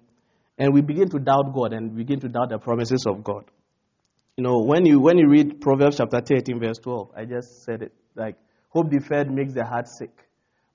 and 0.56 0.72
we 0.72 0.82
begin 0.82 1.08
to 1.10 1.18
doubt 1.18 1.52
God 1.52 1.72
and 1.72 1.96
begin 1.96 2.20
to 2.20 2.28
doubt 2.28 2.50
the 2.50 2.58
promises 2.58 3.04
of 3.06 3.24
God. 3.24 3.44
You 4.36 4.44
know, 4.44 4.62
when 4.64 4.86
you 4.86 5.00
when 5.00 5.18
you 5.18 5.28
read 5.28 5.60
Proverbs 5.60 5.96
chapter 5.96 6.20
13, 6.20 6.60
verse 6.60 6.78
12, 6.78 7.10
I 7.16 7.24
just 7.24 7.64
said 7.64 7.82
it 7.82 7.92
like 8.14 8.36
hope 8.68 8.90
deferred 8.90 9.30
makes 9.32 9.52
the 9.52 9.64
heart 9.64 9.88
sick, 9.88 10.12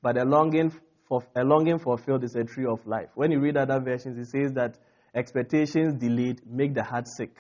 but 0.01 0.17
a 0.17 0.25
longing 0.25 0.73
for 1.09 1.23
a 1.35 1.43
longing 1.43 1.79
fulfilled 1.79 2.23
is 2.23 2.35
a 2.35 2.43
tree 2.43 2.67
of 2.67 2.85
life. 2.85 3.09
When 3.15 3.31
you 3.31 3.39
read 3.39 3.57
other 3.57 3.79
versions, 3.83 4.17
it 4.17 4.29
says 4.29 4.53
that 4.53 4.77
expectations 5.13 5.95
delayed 5.99 6.41
make 6.45 6.75
the 6.75 6.83
heart 6.83 7.07
sick. 7.07 7.35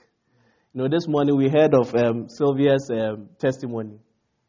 You 0.73 0.81
know, 0.81 0.87
this 0.89 1.07
morning 1.07 1.37
we 1.37 1.49
heard 1.49 1.75
of 1.75 1.93
um, 1.95 2.27
Sylvia's 2.29 2.89
um, 2.91 3.29
testimony. 3.37 3.99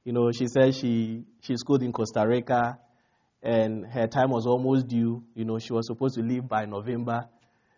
You 0.05 0.15
know, 0.15 0.33
she 0.33 0.47
said 0.47 0.75
she 0.75 1.25
she 1.43 1.57
schooled 1.57 1.83
in 1.83 1.93
Costa 1.93 2.27
Rica, 2.27 2.79
and 3.43 3.87
her 3.87 4.07
time 4.07 4.31
was 4.31 4.47
almost 4.47 4.89
due. 4.89 5.23
You 5.35 5.45
know, 5.45 5.59
she 5.59 5.75
was 5.75 5.87
supposed 5.87 6.15
to 6.15 6.23
leave 6.23 6.49
by 6.49 6.65
November, 6.65 7.29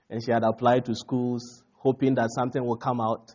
and 0.09 0.23
she 0.25 0.31
had 0.31 0.45
applied 0.45 0.85
to 0.85 0.95
schools 0.95 1.65
hoping 1.75 2.15
that 2.15 2.29
something 2.31 2.65
would 2.65 2.79
come 2.79 3.01
out, 3.01 3.35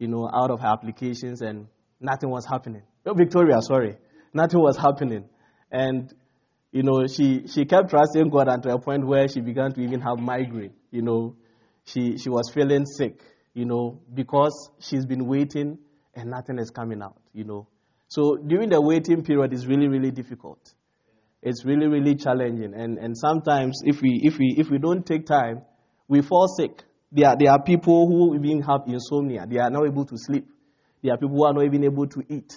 you 0.00 0.08
know, 0.08 0.28
out 0.34 0.50
of 0.50 0.60
her 0.60 0.66
applications, 0.66 1.40
and 1.40 1.68
nothing 2.00 2.30
was 2.30 2.44
happening. 2.44 2.82
Oh, 3.06 3.14
Victoria, 3.14 3.58
sorry, 3.60 3.96
nothing 4.32 4.60
was 4.60 4.76
happening, 4.76 5.28
and 5.70 6.12
you 6.74 6.82
know, 6.82 7.06
she, 7.06 7.46
she 7.46 7.66
kept 7.66 7.90
trusting 7.90 8.30
God 8.30 8.48
until 8.48 8.74
a 8.74 8.80
point 8.80 9.06
where 9.06 9.28
she 9.28 9.40
began 9.40 9.72
to 9.74 9.80
even 9.80 10.00
have 10.00 10.18
migraine. 10.18 10.72
You 10.90 11.02
know, 11.02 11.36
she, 11.84 12.18
she 12.18 12.28
was 12.28 12.50
feeling 12.52 12.84
sick, 12.84 13.20
you 13.54 13.64
know, 13.64 14.00
because 14.12 14.70
she's 14.80 15.06
been 15.06 15.26
waiting 15.26 15.78
and 16.16 16.30
nothing 16.30 16.58
is 16.58 16.70
coming 16.70 17.00
out, 17.00 17.16
you 17.32 17.44
know. 17.44 17.68
So 18.08 18.36
during 18.44 18.70
the 18.70 18.80
waiting 18.80 19.22
period 19.22 19.52
is 19.52 19.68
really, 19.68 19.86
really 19.86 20.10
difficult. 20.10 20.58
It's 21.42 21.64
really, 21.64 21.86
really 21.86 22.16
challenging. 22.16 22.74
And, 22.74 22.98
and 22.98 23.16
sometimes 23.16 23.80
if 23.84 24.02
we, 24.02 24.20
if, 24.24 24.36
we, 24.36 24.56
if 24.58 24.68
we 24.68 24.78
don't 24.78 25.06
take 25.06 25.26
time, 25.26 25.62
we 26.08 26.22
fall 26.22 26.48
sick. 26.48 26.82
There 27.12 27.36
there 27.38 27.52
are 27.52 27.62
people 27.62 28.08
who 28.08 28.34
even 28.34 28.62
have 28.62 28.80
insomnia. 28.88 29.46
They 29.48 29.58
are 29.58 29.70
not 29.70 29.86
able 29.86 30.06
to 30.06 30.18
sleep. 30.18 30.48
There 31.04 31.14
are 31.14 31.18
people 31.18 31.36
who 31.36 31.44
are 31.44 31.54
not 31.54 31.64
even 31.66 31.84
able 31.84 32.08
to 32.08 32.22
eat. 32.28 32.52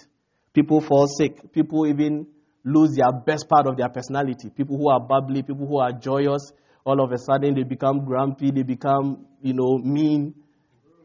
People 0.52 0.80
fall 0.80 1.06
sick. 1.06 1.52
People 1.52 1.86
even 1.86 2.26
lose 2.68 2.94
their 2.96 3.12
best 3.12 3.48
part 3.48 3.66
of 3.66 3.76
their 3.76 3.88
personality. 3.88 4.50
People 4.50 4.76
who 4.76 4.88
are 4.90 5.00
bubbly, 5.00 5.42
people 5.42 5.66
who 5.66 5.78
are 5.78 5.92
joyous, 5.92 6.52
all 6.84 7.02
of 7.02 7.12
a 7.12 7.18
sudden 7.18 7.54
they 7.54 7.62
become 7.62 8.04
grumpy, 8.04 8.50
they 8.50 8.62
become, 8.62 9.26
you 9.42 9.54
know, 9.54 9.78
mean, 9.78 10.34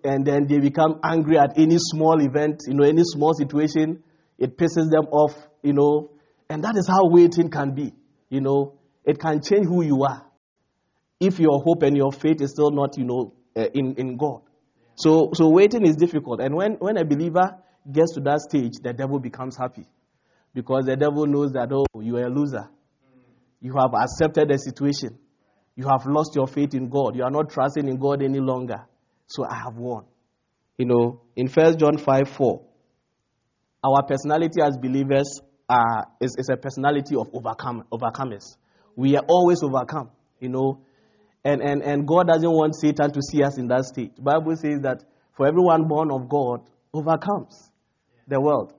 and 0.03 0.25
then 0.25 0.47
they 0.47 0.59
become 0.59 0.99
angry 1.03 1.37
at 1.37 1.57
any 1.57 1.77
small 1.77 2.21
event, 2.21 2.61
you 2.67 2.73
know, 2.73 2.83
any 2.83 3.03
small 3.03 3.33
situation. 3.33 4.03
It 4.37 4.57
pisses 4.57 4.89
them 4.89 5.05
off, 5.11 5.35
you 5.61 5.73
know, 5.73 6.11
and 6.49 6.63
that 6.63 6.75
is 6.75 6.87
how 6.87 7.09
waiting 7.09 7.49
can 7.49 7.73
be, 7.73 7.93
you 8.29 8.41
know. 8.41 8.79
It 9.05 9.19
can 9.19 9.41
change 9.41 9.65
who 9.65 9.83
you 9.83 10.03
are 10.03 10.25
if 11.19 11.39
your 11.39 11.61
hope 11.63 11.83
and 11.83 11.95
your 11.95 12.11
faith 12.11 12.41
is 12.41 12.51
still 12.51 12.71
not, 12.71 12.97
you 12.97 13.05
know, 13.05 13.33
uh, 13.55 13.67
in, 13.73 13.95
in 13.95 14.17
God. 14.17 14.41
So, 14.95 15.31
so 15.33 15.49
waiting 15.49 15.85
is 15.85 15.95
difficult. 15.95 16.41
And 16.41 16.55
when, 16.55 16.73
when 16.73 16.97
a 16.97 17.05
believer 17.05 17.57
gets 17.91 18.13
to 18.15 18.21
that 18.21 18.41
stage, 18.41 18.73
the 18.81 18.93
devil 18.93 19.19
becomes 19.19 19.57
happy. 19.57 19.85
Because 20.53 20.85
the 20.85 20.95
devil 20.95 21.25
knows 21.25 21.51
that, 21.53 21.71
oh, 21.71 21.85
you 22.01 22.17
are 22.17 22.25
a 22.25 22.29
loser. 22.29 22.69
You 23.59 23.73
have 23.77 23.93
accepted 23.93 24.49
the 24.49 24.57
situation. 24.57 25.17
You 25.75 25.87
have 25.87 26.05
lost 26.05 26.35
your 26.35 26.47
faith 26.47 26.73
in 26.75 26.89
God. 26.89 27.15
You 27.15 27.23
are 27.23 27.31
not 27.31 27.49
trusting 27.49 27.87
in 27.87 27.97
God 27.97 28.21
any 28.21 28.39
longer. 28.39 28.85
So 29.25 29.45
I 29.45 29.55
have 29.55 29.75
won. 29.77 30.05
You 30.77 30.85
know, 30.85 31.21
in 31.35 31.47
1 31.47 31.77
John 31.77 31.97
5 31.97 32.29
4, 32.29 32.61
our 33.83 34.03
personality 34.05 34.61
as 34.61 34.77
believers 34.77 35.41
is, 36.21 36.35
is 36.37 36.49
a 36.51 36.57
personality 36.57 37.15
of 37.15 37.29
overcome, 37.33 37.83
overcomers. 37.91 38.57
We 38.95 39.15
are 39.15 39.23
always 39.27 39.63
overcome, 39.63 40.11
you 40.39 40.49
know. 40.49 40.81
And, 41.43 41.61
and, 41.61 41.81
and 41.81 42.07
God 42.07 42.27
doesn't 42.27 42.49
want 42.49 42.75
Satan 42.75 43.11
to 43.11 43.21
see 43.21 43.43
us 43.43 43.57
in 43.57 43.67
that 43.67 43.85
state. 43.85 44.15
The 44.15 44.21
Bible 44.21 44.55
says 44.55 44.81
that 44.81 45.03
for 45.35 45.47
everyone 45.47 45.87
born 45.87 46.11
of 46.11 46.29
God 46.29 46.61
overcomes 46.93 47.71
the 48.27 48.39
world. 48.39 48.73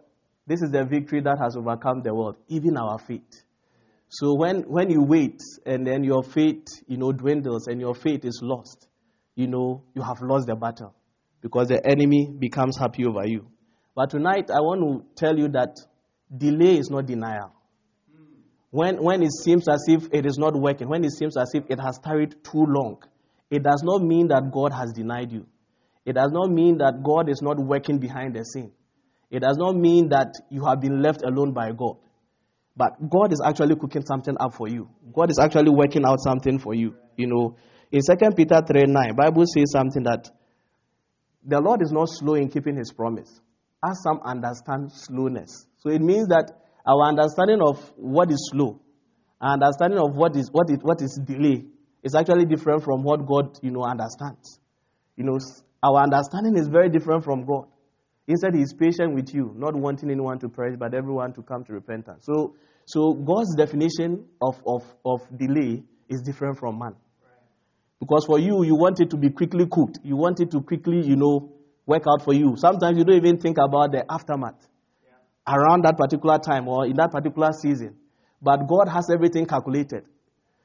This 0.46 0.62
is 0.62 0.70
the 0.70 0.84
victory 0.84 1.20
that 1.22 1.38
has 1.40 1.56
overcome 1.56 2.02
the 2.02 2.14
world, 2.14 2.36
even 2.48 2.76
our 2.76 2.98
faith. 2.98 3.44
So 4.08 4.34
when, 4.34 4.62
when 4.62 4.90
you 4.90 5.02
wait 5.02 5.40
and 5.64 5.86
then 5.86 6.04
your 6.04 6.22
faith, 6.22 6.66
you 6.86 6.98
know, 6.98 7.12
dwindles 7.12 7.66
and 7.66 7.80
your 7.80 7.94
faith 7.94 8.24
is 8.24 8.40
lost, 8.42 8.86
you 9.34 9.48
know, 9.48 9.82
you 9.94 10.02
have 10.02 10.20
lost 10.20 10.46
the 10.46 10.54
battle 10.54 10.94
because 11.40 11.68
the 11.68 11.84
enemy 11.84 12.28
becomes 12.38 12.78
happy 12.78 13.04
over 13.06 13.26
you. 13.26 13.46
But 13.94 14.10
tonight 14.10 14.50
I 14.50 14.60
want 14.60 14.80
to 14.82 15.04
tell 15.16 15.38
you 15.38 15.48
that 15.48 15.76
delay 16.36 16.78
is 16.78 16.90
not 16.90 17.06
denial. 17.06 17.52
When, 18.70 19.02
when 19.02 19.22
it 19.22 19.32
seems 19.32 19.68
as 19.68 19.84
if 19.88 20.08
it 20.12 20.26
is 20.26 20.36
not 20.36 20.54
working, 20.54 20.88
when 20.88 21.04
it 21.04 21.12
seems 21.12 21.36
as 21.36 21.50
if 21.54 21.64
it 21.68 21.78
has 21.80 21.98
tarried 22.02 22.34
too 22.44 22.66
long, 22.66 23.02
it 23.50 23.62
does 23.62 23.82
not 23.84 24.02
mean 24.02 24.28
that 24.28 24.50
God 24.52 24.72
has 24.72 24.92
denied 24.92 25.30
you. 25.32 25.46
It 26.04 26.14
does 26.14 26.32
not 26.32 26.50
mean 26.50 26.78
that 26.78 27.02
God 27.02 27.28
is 27.28 27.40
not 27.40 27.58
working 27.58 27.98
behind 27.98 28.34
the 28.34 28.44
scene. 28.44 28.72
It 29.34 29.40
does 29.40 29.56
not 29.56 29.74
mean 29.74 30.10
that 30.10 30.32
you 30.48 30.64
have 30.64 30.80
been 30.80 31.02
left 31.02 31.24
alone 31.24 31.52
by 31.52 31.72
God. 31.72 31.96
But 32.76 33.10
God 33.10 33.32
is 33.32 33.42
actually 33.44 33.74
cooking 33.74 34.06
something 34.06 34.36
up 34.38 34.54
for 34.54 34.68
you. 34.68 34.88
God 35.12 35.28
is 35.28 35.40
actually 35.40 35.70
working 35.70 36.04
out 36.06 36.20
something 36.20 36.60
for 36.60 36.72
you. 36.72 36.94
You 37.16 37.26
know, 37.26 37.56
in 37.90 38.00
2 38.00 38.30
Peter 38.36 38.62
3 38.64 38.84
9, 38.86 39.16
Bible 39.16 39.42
says 39.46 39.72
something 39.72 40.04
that 40.04 40.30
the 41.44 41.58
Lord 41.58 41.82
is 41.82 41.90
not 41.90 42.10
slow 42.10 42.34
in 42.34 42.48
keeping 42.48 42.76
his 42.76 42.92
promise, 42.92 43.40
as 43.84 44.00
some 44.04 44.20
understand 44.24 44.92
slowness. 44.92 45.66
So 45.78 45.90
it 45.90 46.00
means 46.00 46.28
that 46.28 46.52
our 46.86 47.08
understanding 47.08 47.60
of 47.60 47.82
what 47.96 48.30
is 48.30 48.48
slow, 48.52 48.78
our 49.40 49.54
understanding 49.54 49.98
of 49.98 50.14
what 50.14 50.36
is 50.36 50.48
what 50.52 50.70
is 50.70 50.78
what 50.80 51.02
is 51.02 51.18
delay, 51.26 51.64
is 52.04 52.14
actually 52.14 52.44
different 52.44 52.84
from 52.84 53.02
what 53.02 53.26
God, 53.26 53.58
you 53.62 53.72
know, 53.72 53.82
understands. 53.82 54.60
You 55.16 55.24
know, 55.24 55.40
our 55.82 56.04
understanding 56.04 56.56
is 56.56 56.68
very 56.68 56.88
different 56.88 57.24
from 57.24 57.44
God. 57.44 57.66
Instead, 58.26 58.54
He 58.54 58.62
is 58.62 58.72
patient 58.72 59.14
with 59.14 59.34
you, 59.34 59.52
not 59.56 59.74
wanting 59.74 60.10
anyone 60.10 60.38
to 60.38 60.48
perish, 60.48 60.76
but 60.78 60.94
everyone 60.94 61.32
to 61.34 61.42
come 61.42 61.64
to 61.64 61.72
repentance. 61.72 62.24
So, 62.24 62.54
so 62.86 63.12
God's 63.12 63.54
definition 63.56 64.24
of, 64.40 64.60
of, 64.66 64.82
of 65.04 65.20
delay 65.36 65.82
is 66.08 66.22
different 66.22 66.58
from 66.58 66.78
man. 66.78 66.94
Because 68.00 68.24
for 68.26 68.38
you, 68.38 68.64
you 68.64 68.74
want 68.74 69.00
it 69.00 69.10
to 69.10 69.16
be 69.16 69.30
quickly 69.30 69.66
cooked. 69.70 69.98
You 70.02 70.16
want 70.16 70.40
it 70.40 70.50
to 70.50 70.60
quickly, 70.60 71.00
you 71.06 71.16
know, 71.16 71.52
work 71.86 72.04
out 72.08 72.22
for 72.24 72.34
you. 72.34 72.54
Sometimes 72.56 72.98
you 72.98 73.04
don't 73.04 73.16
even 73.16 73.38
think 73.38 73.56
about 73.58 73.92
the 73.92 74.04
aftermath 74.10 74.68
around 75.46 75.84
that 75.84 75.96
particular 75.96 76.38
time 76.38 76.68
or 76.68 76.86
in 76.86 76.96
that 76.96 77.10
particular 77.10 77.52
season. 77.52 77.96
But 78.40 78.66
God 78.68 78.88
has 78.88 79.08
everything 79.10 79.46
calculated. 79.46 80.04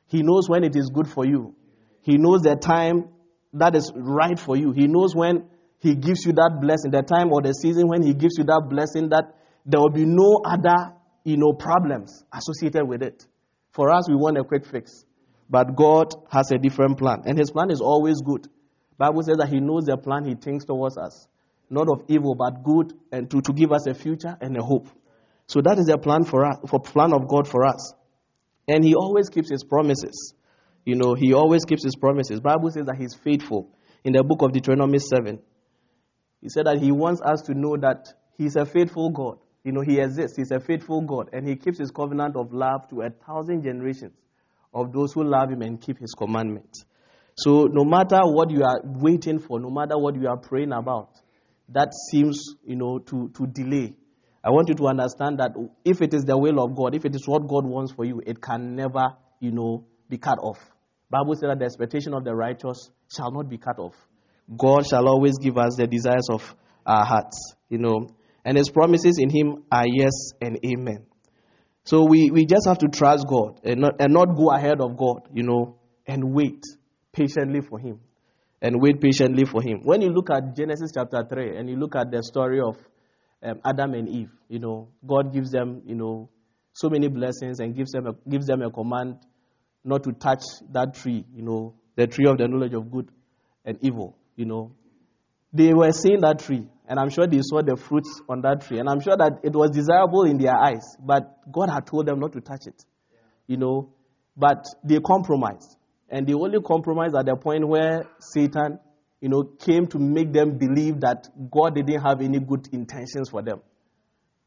He 0.07 0.21
knows 0.23 0.49
when 0.49 0.63
it 0.63 0.75
is 0.75 0.89
good 0.93 1.07
for 1.07 1.25
you. 1.25 1.55
He 2.01 2.17
knows 2.17 2.41
the 2.41 2.55
time 2.55 3.09
that 3.53 3.75
is 3.75 3.91
right 3.95 4.39
for 4.39 4.57
you. 4.57 4.71
He 4.71 4.87
knows 4.87 5.15
when 5.15 5.45
He 5.79 5.95
gives 5.95 6.25
you 6.25 6.33
that 6.33 6.59
blessing, 6.61 6.91
the 6.91 7.01
time 7.01 7.31
or 7.31 7.41
the 7.41 7.53
season 7.53 7.87
when 7.87 8.03
He 8.03 8.13
gives 8.13 8.37
you 8.37 8.43
that 8.45 8.67
blessing 8.69 9.09
that 9.09 9.35
there 9.65 9.79
will 9.79 9.91
be 9.91 10.05
no 10.05 10.41
other, 10.45 10.93
you 11.23 11.37
know, 11.37 11.53
problems 11.53 12.23
associated 12.33 12.87
with 12.87 13.01
it. 13.01 13.25
For 13.71 13.91
us, 13.91 14.09
we 14.09 14.15
want 14.15 14.37
a 14.37 14.43
quick 14.43 14.65
fix. 14.65 15.05
But 15.49 15.75
God 15.75 16.13
has 16.31 16.51
a 16.51 16.57
different 16.57 16.97
plan. 16.97 17.23
And 17.25 17.37
His 17.37 17.51
plan 17.51 17.71
is 17.71 17.81
always 17.81 18.21
good. 18.21 18.47
Bible 18.97 19.23
says 19.23 19.37
that 19.37 19.49
He 19.49 19.59
knows 19.59 19.85
the 19.85 19.97
plan 19.97 20.25
He 20.25 20.35
thinks 20.35 20.65
towards 20.65 20.97
us. 20.97 21.27
Not 21.69 21.87
of 21.87 22.03
evil, 22.07 22.35
but 22.35 22.63
good, 22.63 22.93
and 23.11 23.29
to, 23.29 23.41
to 23.41 23.53
give 23.53 23.71
us 23.71 23.87
a 23.87 23.93
future 23.93 24.35
and 24.41 24.57
a 24.57 24.63
hope. 24.63 24.87
So 25.49 25.61
that 25.61 25.79
is 25.79 25.85
the 25.85 25.97
plan 25.97 26.25
for 26.25 26.45
us, 26.45 26.57
for 26.67 26.79
plan 26.79 27.13
of 27.13 27.27
God 27.27 27.47
for 27.47 27.65
us. 27.65 27.93
And 28.67 28.83
he 28.83 28.93
always 28.95 29.29
keeps 29.29 29.49
his 29.49 29.63
promises. 29.63 30.33
You 30.85 30.95
know, 30.95 31.15
he 31.15 31.33
always 31.33 31.65
keeps 31.65 31.83
his 31.83 31.95
promises. 31.95 32.39
Bible 32.39 32.69
says 32.69 32.85
that 32.85 32.97
he's 32.97 33.15
faithful. 33.15 33.69
In 34.03 34.13
the 34.13 34.23
book 34.23 34.41
of 34.41 34.51
Deuteronomy 34.51 34.99
7, 34.99 35.39
he 36.41 36.49
said 36.49 36.65
that 36.65 36.79
he 36.79 36.91
wants 36.91 37.21
us 37.21 37.41
to 37.43 37.53
know 37.53 37.77
that 37.77 38.13
he's 38.37 38.55
a 38.55 38.65
faithful 38.65 39.09
God. 39.09 39.39
You 39.63 39.73
know, 39.73 39.81
he 39.81 39.99
exists. 39.99 40.37
He's 40.37 40.51
a 40.51 40.59
faithful 40.59 41.01
God. 41.01 41.29
And 41.33 41.47
he 41.47 41.55
keeps 41.55 41.79
his 41.79 41.91
covenant 41.91 42.35
of 42.35 42.53
love 42.53 42.87
to 42.89 43.01
a 43.01 43.09
thousand 43.09 43.63
generations 43.63 44.13
of 44.73 44.93
those 44.93 45.13
who 45.13 45.23
love 45.23 45.51
him 45.51 45.61
and 45.61 45.81
keep 45.81 45.99
his 45.99 46.13
commandments. 46.13 46.85
So 47.35 47.65
no 47.71 47.83
matter 47.83 48.19
what 48.23 48.51
you 48.51 48.63
are 48.63 48.81
waiting 48.83 49.39
for, 49.39 49.59
no 49.59 49.69
matter 49.69 49.97
what 49.97 50.15
you 50.15 50.27
are 50.27 50.37
praying 50.37 50.71
about, 50.71 51.11
that 51.69 51.93
seems, 52.11 52.55
you 52.65 52.75
know, 52.75 52.99
to, 52.99 53.29
to 53.35 53.47
delay. 53.47 53.93
I 54.43 54.49
want 54.51 54.69
you 54.69 54.75
to 54.75 54.87
understand 54.87 55.39
that 55.39 55.51
if 55.83 56.01
it 56.01 56.13
is 56.13 56.23
the 56.23 56.37
will 56.37 56.63
of 56.63 56.75
God, 56.75 56.95
if 56.95 57.05
it 57.05 57.13
is 57.13 57.27
what 57.27 57.47
God 57.47 57.65
wants 57.65 57.91
for 57.91 58.05
you, 58.05 58.21
it 58.25 58.41
can 58.41 58.75
never, 58.75 59.13
you 59.39 59.51
know, 59.51 59.85
be 60.09 60.17
cut 60.17 60.39
off. 60.41 60.59
Bible 61.09 61.35
says 61.35 61.49
that 61.49 61.59
the 61.59 61.65
expectation 61.65 62.13
of 62.13 62.23
the 62.23 62.33
righteous 62.33 62.89
shall 63.13 63.31
not 63.31 63.49
be 63.49 63.57
cut 63.57 63.79
off. 63.79 63.95
God 64.57 64.87
shall 64.87 65.07
always 65.07 65.37
give 65.37 65.57
us 65.57 65.75
the 65.75 65.87
desires 65.87 66.27
of 66.31 66.55
our 66.85 67.05
hearts, 67.05 67.55
you 67.69 67.77
know, 67.77 68.09
and 68.43 68.57
his 68.57 68.69
promises 68.69 69.17
in 69.19 69.29
him 69.29 69.63
are 69.71 69.85
yes 69.87 70.31
and 70.41 70.59
amen. 70.65 71.05
So 71.83 72.05
we, 72.05 72.29
we 72.31 72.45
just 72.45 72.67
have 72.67 72.79
to 72.79 72.87
trust 72.87 73.25
God 73.27 73.59
and 73.63 73.81
not, 73.81 73.95
and 73.99 74.13
not 74.13 74.35
go 74.35 74.51
ahead 74.51 74.81
of 74.81 74.97
God, 74.97 75.29
you 75.33 75.43
know, 75.43 75.77
and 76.05 76.33
wait 76.33 76.63
patiently 77.11 77.61
for 77.61 77.79
him. 77.79 77.99
And 78.61 78.81
wait 78.81 78.99
patiently 78.99 79.45
for 79.45 79.61
him. 79.61 79.81
When 79.83 80.01
you 80.01 80.09
look 80.09 80.29
at 80.29 80.55
Genesis 80.55 80.91
chapter 80.93 81.23
3 81.27 81.55
and 81.57 81.69
you 81.69 81.77
look 81.77 81.95
at 81.95 82.11
the 82.11 82.21
story 82.21 82.59
of 82.59 82.75
um, 83.43 83.59
Adam 83.63 83.93
and 83.93 84.09
Eve. 84.09 84.31
You 84.47 84.59
know, 84.59 84.89
God 85.05 85.33
gives 85.33 85.51
them, 85.51 85.81
you 85.85 85.95
know, 85.95 86.29
so 86.73 86.89
many 86.89 87.07
blessings 87.07 87.59
and 87.59 87.75
gives 87.75 87.91
them 87.91 88.07
a, 88.07 88.29
gives 88.29 88.45
them 88.45 88.61
a 88.61 88.71
command 88.71 89.17
not 89.83 90.03
to 90.03 90.11
touch 90.11 90.43
that 90.71 90.93
tree. 90.95 91.25
You 91.33 91.43
know, 91.43 91.75
the 91.95 92.07
tree 92.07 92.25
of 92.27 92.37
the 92.37 92.47
knowledge 92.47 92.73
of 92.73 92.91
good 92.91 93.09
and 93.65 93.77
evil. 93.81 94.17
You 94.39 94.45
know, 94.45 94.71
they 95.51 95.73
were 95.73 95.91
seeing 95.91 96.21
that 96.21 96.39
tree, 96.39 96.65
and 96.87 96.97
I'm 96.97 97.09
sure 97.09 97.27
they 97.27 97.41
saw 97.41 97.61
the 97.61 97.75
fruits 97.75 98.21
on 98.29 98.39
that 98.43 98.61
tree, 98.61 98.79
and 98.79 98.87
I'm 98.87 99.01
sure 99.01 99.17
that 99.17 99.41
it 99.43 99.53
was 99.53 99.71
desirable 99.71 100.23
in 100.23 100.37
their 100.37 100.55
eyes, 100.55 100.95
but 100.97 101.51
God 101.51 101.69
had 101.69 101.85
told 101.85 102.05
them 102.05 102.21
not 102.21 102.31
to 102.31 102.39
touch 102.39 102.65
it. 102.65 102.85
You 103.47 103.57
know, 103.57 103.91
but 104.37 104.63
they 104.81 105.01
compromised, 105.01 105.75
and 106.07 106.25
they 106.25 106.33
only 106.33 106.61
compromised 106.61 107.17
at 107.17 107.25
the 107.25 107.35
point 107.35 107.67
where 107.67 108.07
Satan 108.19 108.79
you 109.19 109.27
know, 109.27 109.43
came 109.43 109.87
to 109.87 109.99
make 109.99 110.31
them 110.31 110.57
believe 110.57 111.01
that 111.01 111.27
God 111.51 111.75
didn't 111.75 112.01
have 112.01 112.21
any 112.21 112.39
good 112.39 112.69
intentions 112.71 113.27
for 113.29 113.41
them. 113.41 113.59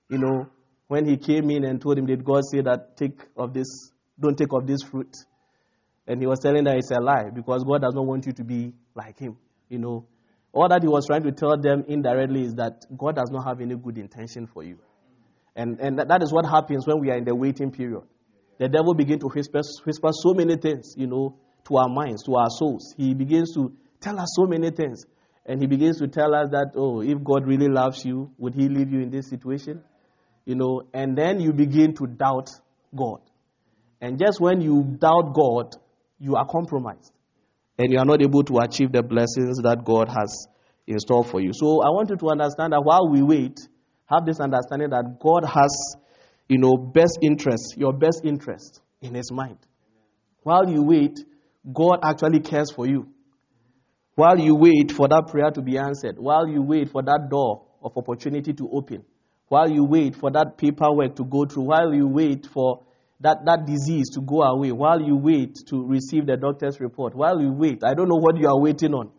You 0.09 0.17
know, 0.17 0.47
when 0.89 1.07
he 1.07 1.19
came 1.19 1.51
in 1.51 1.65
and 1.67 1.83
told 1.83 1.99
him, 1.99 2.07
did 2.07 2.25
God 2.25 2.45
say 2.51 2.63
that 2.63 2.97
take 2.97 3.21
of 3.37 3.53
this, 3.53 3.93
don't 4.19 4.39
take 4.39 4.55
of 4.55 4.67
this 4.67 4.83
fruit? 4.83 5.15
And 6.07 6.21
he 6.21 6.27
was 6.27 6.41
telling 6.41 6.65
that 6.65 6.77
it's 6.77 6.91
a 6.91 7.01
lie 7.01 7.29
because 7.35 7.65
God 7.65 7.83
does 7.83 7.95
not 7.95 8.07
want 8.07 8.25
you 8.25 8.33
to 8.33 8.45
be 8.45 8.73
like 8.95 9.19
him. 9.19 9.37
You 9.73 9.79
know, 9.79 10.07
all 10.53 10.69
that 10.69 10.83
he 10.83 10.89
was 10.89 11.07
trying 11.07 11.23
to 11.23 11.33
tell 11.33 11.57
them 11.57 11.85
indirectly 11.89 12.43
is 12.43 12.55
that 12.57 12.85
God 12.95 13.17
does 13.17 13.31
not 13.31 13.47
have 13.47 13.63
any 13.63 13.75
good 13.75 13.97
intention 13.97 14.47
for 14.47 14.63
you. 14.63 14.79
And, 15.57 15.81
and 15.81 15.99
that 15.99 16.23
is 16.23 16.31
what 16.31 16.45
happens 16.45 16.87
when 16.87 17.01
we 17.01 17.11
are 17.11 17.17
in 17.17 17.25
the 17.25 17.35
waiting 17.35 17.71
period. 17.71 18.03
The 18.59 18.69
devil 18.69 18.93
begins 18.93 19.23
to 19.23 19.29
whisper, 19.29 19.63
whisper 19.85 20.11
so 20.13 20.35
many 20.35 20.57
things, 20.59 20.93
you 20.95 21.07
know, 21.07 21.39
to 21.69 21.77
our 21.79 21.89
minds, 21.89 22.25
to 22.25 22.35
our 22.35 22.51
souls. 22.51 22.95
He 22.99 23.15
begins 23.15 23.55
to 23.55 23.73
tell 24.01 24.21
us 24.21 24.29
so 24.37 24.45
many 24.45 24.71
things. 24.71 25.07
And 25.47 25.59
he 25.59 25.67
begins 25.67 25.99
to 26.01 26.07
tell 26.07 26.35
us 26.35 26.51
that, 26.51 26.73
oh, 26.77 27.01
if 27.01 27.25
God 27.25 27.47
really 27.47 27.69
loves 27.69 28.05
you, 28.05 28.31
would 28.37 28.55
he 28.55 28.69
leave 28.69 28.93
you 28.93 29.01
in 29.01 29.11
this 29.11 29.31
situation? 29.31 29.83
You 30.45 30.57
know, 30.57 30.83
and 30.93 31.17
then 31.17 31.41
you 31.41 31.55
begin 31.55 31.95
to 31.95 32.07
doubt 32.07 32.51
God. 32.95 33.21
And 34.03 34.19
just 34.19 34.39
when 34.39 34.61
you 34.61 34.83
doubt 35.01 35.33
God, 35.35 35.75
you 36.19 36.37
are 36.37 36.47
compromised. 36.47 37.11
And 37.79 37.91
you 37.91 37.99
are 37.99 38.05
not 38.05 38.23
able 38.23 38.43
to 38.45 38.59
achieve 38.59 38.93
the 38.93 39.03
blessings 39.03 39.59
that 39.63 39.85
God 39.85 40.09
has 40.09 40.47
in 40.87 40.99
store 40.99 41.25
for 41.25 41.41
you. 41.41 41.53
So 41.55 41.83
I 41.83 41.89
want 41.91 42.11
you 42.11 42.17
to 42.17 42.29
understand 42.31 42.73
that 42.73 42.83
while 42.83 43.09
we 43.11 43.23
wait, 43.23 43.59
have 44.07 44.27
this 44.27 44.41
understanding 44.41 44.91
that 44.91 45.19
God 45.21 45.45
has, 45.45 45.97
you 46.49 46.59
know, 46.59 46.77
best 46.77 47.19
interest, 47.23 47.75
your 47.77 47.93
best 47.93 48.23
interest 48.25 48.81
in 49.01 49.15
his 49.15 49.33
mind. 49.33 49.59
While 50.43 50.69
you 50.69 50.83
wait, 50.83 51.19
God 51.73 52.01
actually 52.03 52.41
cares 52.41 52.71
for 52.71 52.87
you. 52.87 53.09
While 54.15 54.39
you 54.39 54.55
wait 54.55 54.93
for 54.93 55.09
that 55.09 55.29
prayer 55.31 55.51
to 55.51 55.63
be 55.63 55.79
answered, 55.79 56.19
while 56.19 56.47
you 56.47 56.63
wait 56.63 56.91
for 56.91 57.03
that 57.03 57.29
door 57.31 57.65
of 57.83 57.97
opportunity 57.97 58.53
to 58.53 58.69
open, 58.71 59.05
while 59.49 59.71
you 59.71 59.85
wait 59.85 60.17
for 60.17 60.31
that 60.31 60.59
paperwork 60.59 61.17
to 61.17 61.25
go 61.25 61.45
through, 61.47 61.65
while 61.65 61.95
you 61.95 62.07
wait 62.07 62.47
for 62.53 62.83
that, 63.23 63.45
that 63.47 63.67
disease 63.67 64.11
to 64.11 64.21
go 64.21 64.43
away, 64.43 64.73
while 64.73 65.01
you 65.01 65.17
wait 65.17 65.57
to 65.69 65.87
receive 65.87 66.27
the 66.27 66.37
doctor's 66.37 66.81
report, 66.81 67.15
while 67.15 67.41
you 67.41 67.53
wait, 67.53 67.83
I 67.85 67.95
don't 67.95 68.09
know 68.09 68.17
what 68.17 68.37
you 68.37 68.49
are 68.49 68.61
waiting 68.61 68.95
on, 68.95 69.11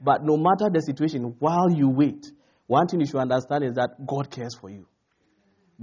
but 0.00 0.22
no 0.22 0.36
matter 0.36 0.70
the 0.72 0.80
situation, 0.80 1.34
while 1.38 1.70
you 1.70 1.88
wait, 1.88 2.30
one 2.66 2.86
thing 2.86 3.00
you 3.00 3.06
should 3.06 3.16
understand 3.20 3.64
is 3.64 3.74
that 3.74 4.06
God 4.06 4.30
cares 4.30 4.54
for 4.54 4.68
you. 4.70 4.86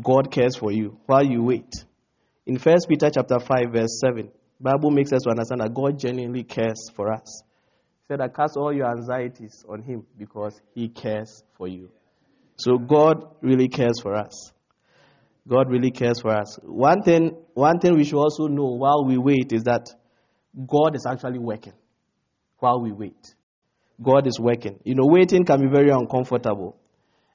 God 0.02 0.32
cares 0.32 0.56
for 0.56 0.72
you 0.72 1.00
while 1.08 1.24
you 1.26 1.44
wait. 1.44 1.74
In 2.46 2.58
1 2.58 2.76
Peter 2.88 3.10
chapter 3.10 3.40
5, 3.40 3.72
verse 3.74 4.00
7, 4.00 4.30
Bible 4.60 4.92
makes 4.92 5.12
us 5.12 5.24
to 5.24 5.32
understand 5.32 5.62
that 5.62 5.74
God 5.74 6.00
genuinely 6.00 6.44
cares 6.44 6.90
for 6.96 7.12
us 7.12 7.44
He 8.08 8.14
said, 8.14 8.22
I 8.22 8.28
cast 8.28 8.56
all 8.56 8.72
your 8.72 8.90
anxieties 8.90 9.66
on 9.68 9.82
him 9.82 10.06
because 10.18 10.62
he 10.76 10.90
cares 10.90 11.44
for 11.58 11.68
you. 11.68 11.90
So 12.58 12.78
God 12.78 13.26
really 13.42 13.68
cares 13.68 14.00
for 14.02 14.16
us. 14.16 14.54
God 15.48 15.70
really 15.70 15.92
cares 15.92 16.22
for 16.22 16.32
us. 16.32 16.58
One 16.64 17.04
thing, 17.04 17.38
one 17.54 17.80
thing 17.80 17.96
we 17.96 18.04
should 18.04 18.20
also 18.20 18.48
know 18.48 18.66
while 18.66 19.06
we 19.06 19.18
wait 19.18 19.54
is 19.54 19.64
that 19.64 19.88
God 20.56 20.96
is 20.96 21.06
actually 21.10 21.40
working 21.40 21.74
while 22.60 22.82
we 22.82 22.92
wait. 22.92 23.36
God 24.02 24.28
is 24.28 24.40
working. 24.40 24.80
You 24.84 24.96
know, 24.96 25.06
waiting 25.06 25.46
can 25.46 25.62
be 25.62 25.68
very 25.68 25.90
uncomfortable. 25.90 26.78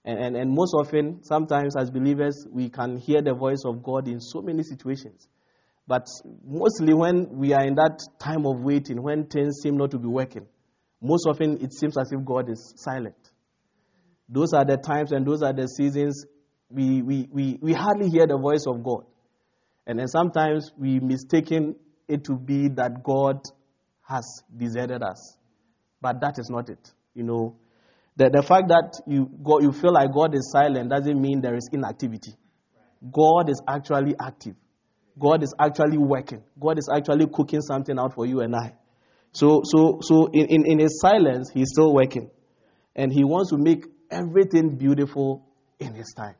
And, 0.04 0.18
and, 0.18 0.36
and 0.36 0.50
most 0.50 0.74
often, 0.74 1.22
sometimes 1.22 1.76
as 1.76 1.90
believers, 1.90 2.46
we 2.50 2.68
can 2.68 2.96
hear 2.96 3.22
the 3.22 3.34
voice 3.34 3.62
of 3.64 3.82
God 3.82 4.08
in 4.08 4.20
so 4.20 4.42
many 4.42 4.62
situations. 4.62 5.28
But 5.86 6.06
mostly 6.44 6.94
when 6.94 7.28
we 7.36 7.52
are 7.52 7.64
in 7.64 7.74
that 7.74 7.98
time 8.18 8.46
of 8.46 8.60
waiting, 8.60 9.02
when 9.02 9.26
things 9.26 9.60
seem 9.62 9.76
not 9.76 9.90
to 9.92 9.98
be 9.98 10.08
working, 10.08 10.46
most 11.00 11.26
often 11.28 11.58
it 11.62 11.72
seems 11.72 11.96
as 11.98 12.10
if 12.12 12.24
God 12.24 12.50
is 12.50 12.74
silent. 12.76 13.16
Those 14.28 14.52
are 14.52 14.64
the 14.64 14.76
times 14.76 15.12
and 15.12 15.26
those 15.26 15.42
are 15.42 15.52
the 15.52 15.66
seasons 15.66 16.24
we, 16.70 17.02
we, 17.02 17.58
we, 17.60 17.72
hardly 17.72 18.08
hear 18.08 18.26
the 18.26 18.38
voice 18.38 18.64
of 18.66 18.82
God. 18.82 19.04
And 19.86 19.98
then 19.98 20.08
sometimes 20.08 20.70
we 20.78 21.00
mistaken 21.00 21.76
it 22.08 22.24
to 22.24 22.36
be 22.36 22.68
that 22.68 23.02
God 23.02 23.40
has 24.02 24.42
deserted 24.56 25.02
us. 25.02 25.36
But 26.00 26.20
that 26.20 26.38
is 26.38 26.48
not 26.48 26.68
it. 26.68 26.92
You 27.14 27.24
know, 27.24 27.56
the, 28.16 28.30
the 28.30 28.42
fact 28.42 28.68
that 28.68 29.00
you, 29.06 29.30
go, 29.42 29.60
you 29.60 29.72
feel 29.72 29.92
like 29.92 30.12
God 30.12 30.34
is 30.34 30.50
silent 30.52 30.90
doesn't 30.90 31.20
mean 31.20 31.40
there 31.40 31.56
is 31.56 31.68
inactivity. 31.72 32.34
God 33.12 33.48
is 33.48 33.60
actually 33.66 34.14
active. 34.20 34.54
God 35.18 35.42
is 35.42 35.54
actually 35.58 35.98
working. 35.98 36.42
God 36.58 36.78
is 36.78 36.88
actually 36.94 37.26
cooking 37.32 37.60
something 37.60 37.98
out 37.98 38.14
for 38.14 38.26
you 38.26 38.40
and 38.40 38.54
I. 38.54 38.74
So, 39.32 39.62
so, 39.64 39.98
so 40.02 40.26
in, 40.32 40.46
in, 40.46 40.66
in 40.66 40.78
his 40.78 41.00
silence, 41.00 41.50
he's 41.52 41.70
still 41.72 41.94
working. 41.94 42.30
And 42.96 43.12
he 43.12 43.24
wants 43.24 43.50
to 43.50 43.58
make 43.58 43.84
everything 44.10 44.76
beautiful 44.76 45.46
in 45.78 45.94
his 45.94 46.12
time. 46.16 46.34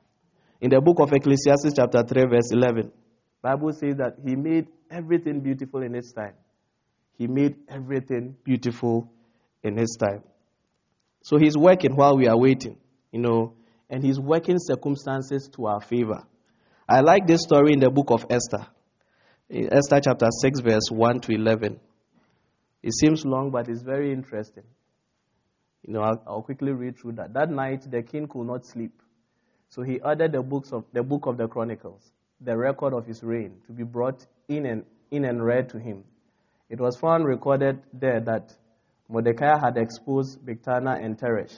In 0.61 0.70
the 0.70 0.81
book 0.81 1.01
of 1.01 1.12
Ecclesiastes, 1.12 1.73
chapter 1.75 2.03
3, 2.03 2.27
verse 2.27 2.53
11, 2.53 2.92
Bible 3.42 3.73
says 3.73 3.96
that 3.96 4.16
he 4.25 4.37
made 4.37 4.68
everything 4.90 5.40
beautiful 5.40 5.83
in 5.83 5.94
his 5.94 6.12
time. 6.12 6.35
He 7.16 7.27
made 7.27 7.57
everything 7.68 8.37
beautiful 8.44 9.11
in 9.62 9.77
his 9.77 9.96
time. 9.99 10.23
So 11.23 11.38
he's 11.38 11.57
working 11.57 11.96
while 11.96 12.16
we 12.16 12.29
are 12.29 12.38
waiting, 12.38 12.79
you 13.12 13.20
know, 13.20 13.55
and 13.88 14.05
he's 14.05 14.18
working 14.18 14.57
circumstances 14.59 15.49
to 15.57 15.66
our 15.66 15.81
favor. 15.81 16.25
I 16.88 17.01
like 17.01 17.27
this 17.27 17.42
story 17.42 17.73
in 17.73 17.81
the 17.81 17.90
book 17.90 18.11
of 18.11 18.27
Esther. 18.31 18.66
In 19.49 19.73
Esther 19.73 20.01
chapter 20.03 20.29
6, 20.42 20.61
verse 20.61 20.90
1 20.90 21.20
to 21.20 21.33
11. 21.33 21.81
It 22.83 22.92
seems 22.94 23.25
long, 23.25 23.51
but 23.51 23.68
it's 23.68 23.83
very 23.83 24.12
interesting. 24.12 24.64
You 25.87 25.94
know, 25.94 26.03
I'll, 26.03 26.23
I'll, 26.27 26.42
quickly 26.42 26.73
read 26.73 26.99
through 26.99 27.12
that. 27.12 27.33
That 27.35 27.51
night, 27.51 27.90
the 27.90 28.03
king 28.03 28.29
could 28.29 28.46
not 28.46 28.66
sleep. 28.66 28.92
So 29.71 29.83
he 29.83 30.01
ordered 30.01 30.33
the, 30.33 30.43
books 30.43 30.73
of, 30.73 30.85
the 30.93 31.03
book 31.03 31.27
of 31.27 31.37
the 31.37 31.47
Chronicles, 31.47 32.13
the 32.41 32.57
record 32.57 32.93
of 32.93 33.07
his 33.07 33.23
reign, 33.23 33.61
to 33.67 33.73
be 33.73 33.85
brought 33.85 34.27
in 34.49 34.67
and, 34.67 34.85
in 35.13 35.25
and 35.25 35.43
read 35.45 35.69
to 35.71 35.79
him. 35.79 36.05
It 36.69 36.81
was 36.81 36.97
found 36.97 37.25
recorded 37.25 37.81
there 37.93 38.21
that 38.21 38.53
Mordecai 39.09 39.59
had 39.59 39.77
exposed 39.77 40.45
Bigthana 40.45 41.05
and 41.05 41.17
Teresh, 41.17 41.55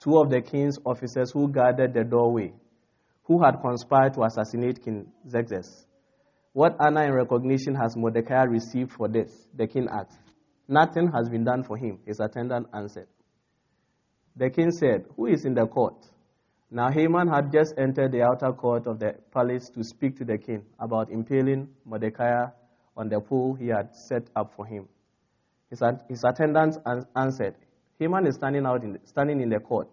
two 0.00 0.18
of 0.18 0.28
the 0.28 0.42
king's 0.42 0.78
officers 0.84 1.30
who 1.32 1.48
guarded 1.48 1.94
the 1.94 2.04
doorway, 2.04 2.52
who 3.24 3.42
had 3.42 3.60
conspired 3.62 4.14
to 4.14 4.24
assassinate 4.24 4.84
King 4.84 5.10
Xerxes. 5.28 5.86
What 6.52 6.76
honor 6.80 7.02
and 7.02 7.14
recognition 7.14 7.74
has 7.74 7.96
Mordecai 7.96 8.44
received 8.44 8.92
for 8.92 9.08
this? 9.08 9.30
The 9.54 9.66
king 9.66 9.88
asked. 9.90 10.18
Nothing 10.66 11.10
has 11.14 11.30
been 11.30 11.44
done 11.44 11.62
for 11.62 11.78
him, 11.78 12.00
his 12.04 12.20
attendant 12.20 12.68
answered. 12.74 13.08
The 14.36 14.50
king 14.50 14.70
said, 14.70 15.06
Who 15.16 15.26
is 15.26 15.46
in 15.46 15.54
the 15.54 15.66
court? 15.66 16.04
Now 16.70 16.90
Haman 16.90 17.28
had 17.28 17.50
just 17.50 17.74
entered 17.78 18.12
the 18.12 18.22
outer 18.22 18.52
court 18.52 18.86
of 18.86 18.98
the 18.98 19.14
palace 19.32 19.70
to 19.70 19.82
speak 19.82 20.16
to 20.18 20.24
the 20.24 20.36
king 20.36 20.64
about 20.78 21.10
impaling 21.10 21.68
Mordecai 21.86 22.46
on 22.96 23.08
the 23.08 23.20
pole 23.20 23.54
he 23.54 23.68
had 23.68 23.94
set 23.94 24.28
up 24.36 24.52
for 24.54 24.66
him. 24.66 24.86
His, 25.70 25.82
his 26.08 26.24
attendants 26.24 26.78
answered, 27.16 27.54
Haman 27.98 28.26
is 28.26 28.34
standing, 28.34 28.66
out 28.66 28.84
in 28.84 28.98
standing 29.04 29.40
in 29.40 29.48
the 29.48 29.60
court. 29.60 29.88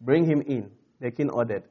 Bring 0.00 0.24
him 0.24 0.42
in, 0.42 0.70
the 1.00 1.10
king 1.10 1.30
ordered. 1.30 1.64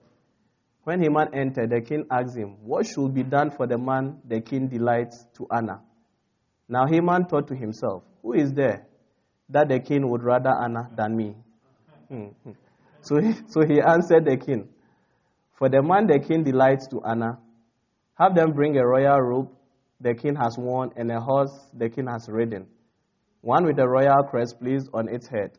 When 0.84 1.02
Haman 1.02 1.34
entered, 1.34 1.70
the 1.70 1.82
king 1.82 2.06
asked 2.10 2.38
him, 2.38 2.56
What 2.64 2.88
should 2.88 3.14
be 3.14 3.24
done 3.24 3.52
for 3.52 3.68
the 3.68 3.78
man 3.78 4.22
the 4.26 4.40
king 4.40 4.70
delights 4.70 5.26
to 5.36 5.48
honor? 5.52 5.82
Now 6.70 6.86
Haman 6.88 7.26
thought 7.26 7.48
to 7.50 7.56
himself, 7.56 8.04
Who 8.22 8.34
is 8.34 8.54
there 8.54 8.86
that 9.50 9.68
the 9.68 9.80
king 9.82 10.10
would 10.10 10.24
rather 10.24 10.52
honor 10.52 10.90
than 10.96 11.18
me? 11.18 11.36
Hmm, 12.08 12.28
hmm. 12.44 12.52
So, 13.02 13.20
he, 13.22 13.34
so 13.48 13.66
he 13.66 13.82
answered 13.82 14.26
the 14.26 14.38
king, 14.38 14.70
For 15.54 15.70
the 15.70 15.82
man 15.82 16.08
the 16.08 16.20
king 16.20 16.44
delights 16.44 16.88
to 16.88 17.02
honor, 17.04 17.38
have 18.16 18.36
them 18.36 18.54
bring 18.54 18.78
a 18.78 18.86
royal 18.86 19.22
robe 19.22 19.50
the 20.00 20.14
king 20.14 20.36
has 20.36 20.58
worn 20.58 20.92
and 20.96 21.12
a 21.12 21.20
horse 21.20 21.70
the 21.74 21.90
king 21.90 22.08
has 22.08 22.28
ridden 22.30 22.68
one 23.42 23.66
with 23.66 23.80
a 23.80 23.88
royal 23.88 24.24
crest 24.24 24.60
placed 24.60 24.90
on 24.94 25.08
its 25.08 25.28
head. 25.28 25.52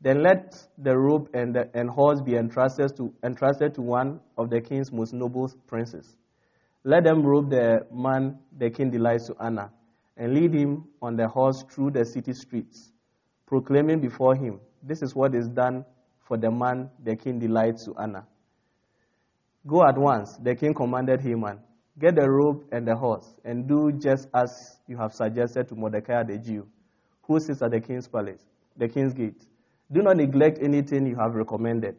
Then 0.00 0.22
let 0.22 0.54
the 0.78 0.96
robe 0.96 1.28
and, 1.34 1.54
the, 1.54 1.68
and 1.74 1.90
horse 1.90 2.20
be 2.20 2.36
entrusted 2.36 2.96
to, 2.98 3.12
entrusted 3.24 3.74
to 3.74 3.82
one 3.82 4.20
of 4.38 4.48
the 4.48 4.60
king's 4.60 4.92
most 4.92 5.12
noble 5.12 5.50
princes. 5.66 6.16
Let 6.84 7.02
them 7.02 7.24
robe 7.26 7.50
the 7.50 7.86
man 7.92 8.38
the 8.56 8.70
king 8.70 8.90
delights 8.90 9.26
to 9.26 9.36
honor, 9.40 9.72
and 10.16 10.34
lead 10.34 10.54
him 10.54 10.84
on 11.02 11.16
the 11.16 11.26
horse 11.26 11.64
through 11.68 11.90
the 11.90 12.04
city 12.04 12.32
streets, 12.32 12.92
proclaiming 13.46 14.00
before 14.00 14.36
him, 14.36 14.60
This 14.82 15.02
is 15.02 15.14
what 15.16 15.34
is 15.34 15.48
done 15.48 15.84
for 16.26 16.36
the 16.36 16.50
man 16.50 16.90
the 17.02 17.16
king 17.16 17.38
delights 17.38 17.84
to 17.84 17.94
honor. 17.96 18.26
Go 19.66 19.82
at 19.82 19.96
once, 19.98 20.36
the 20.36 20.54
king 20.54 20.74
commanded 20.74 21.20
Haman. 21.20 21.60
Get 21.98 22.14
the 22.14 22.28
robe 22.30 22.64
and 22.72 22.86
the 22.86 22.94
horse, 22.94 23.34
and 23.44 23.66
do 23.66 23.90
just 23.92 24.28
as 24.34 24.76
you 24.86 24.96
have 24.98 25.14
suggested 25.14 25.68
to 25.68 25.74
Mordecai 25.74 26.22
the 26.24 26.36
Jew 26.38 26.66
who 27.26 27.40
sits 27.40 27.62
at 27.62 27.70
the 27.70 27.80
king's 27.80 28.08
palace, 28.08 28.40
the 28.76 28.88
king's 28.88 29.12
gate. 29.12 29.42
Do 29.92 30.02
not 30.02 30.16
neglect 30.16 30.58
anything 30.62 31.06
you 31.06 31.16
have 31.16 31.34
recommended. 31.34 31.96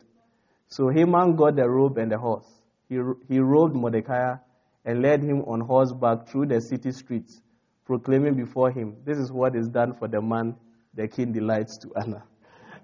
So 0.68 0.90
Haman 0.90 1.36
got 1.36 1.56
the 1.56 1.70
robe 1.70 1.98
and 1.98 2.12
the 2.12 2.18
horse. 2.18 2.48
He, 2.90 3.00
he 3.28 3.40
robed 3.40 3.76
Mordecai 3.76 4.36
and 4.86 5.02
led 5.02 5.22
him 5.22 5.42
on 5.44 5.62
horseback 5.62 6.28
through 6.28 6.48
the 6.48 6.62
city 6.62 6.92
streets, 6.92 7.42
proclaiming 7.86 8.36
before 8.36 8.72
him, 8.72 8.96
This 9.06 9.18
is 9.18 9.32
what 9.32 9.56
is 9.56 9.68
done 9.68 9.94
for 9.94 10.08
the 10.08 10.22
man 10.22 10.56
the 10.94 11.08
king 11.08 11.32
delights 11.32 11.78
to 11.80 11.92
honor. 11.96 12.24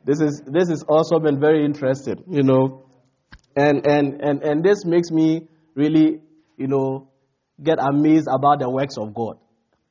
This 0.05 0.19
is, 0.19 0.41
this 0.45 0.69
is 0.69 0.83
awesome 0.87 1.25
and 1.25 1.39
very 1.39 1.63
interesting, 1.65 2.23
you 2.29 2.43
know. 2.43 2.85
And, 3.55 3.85
and, 3.87 4.21
and, 4.21 4.43
and 4.43 4.63
this 4.63 4.83
makes 4.85 5.11
me 5.11 5.47
really, 5.75 6.19
you 6.57 6.67
know, 6.67 7.09
get 7.61 7.77
amazed 7.79 8.27
about 8.27 8.59
the 8.59 8.69
works 8.69 8.97
of 8.97 9.13
God. 9.13 9.37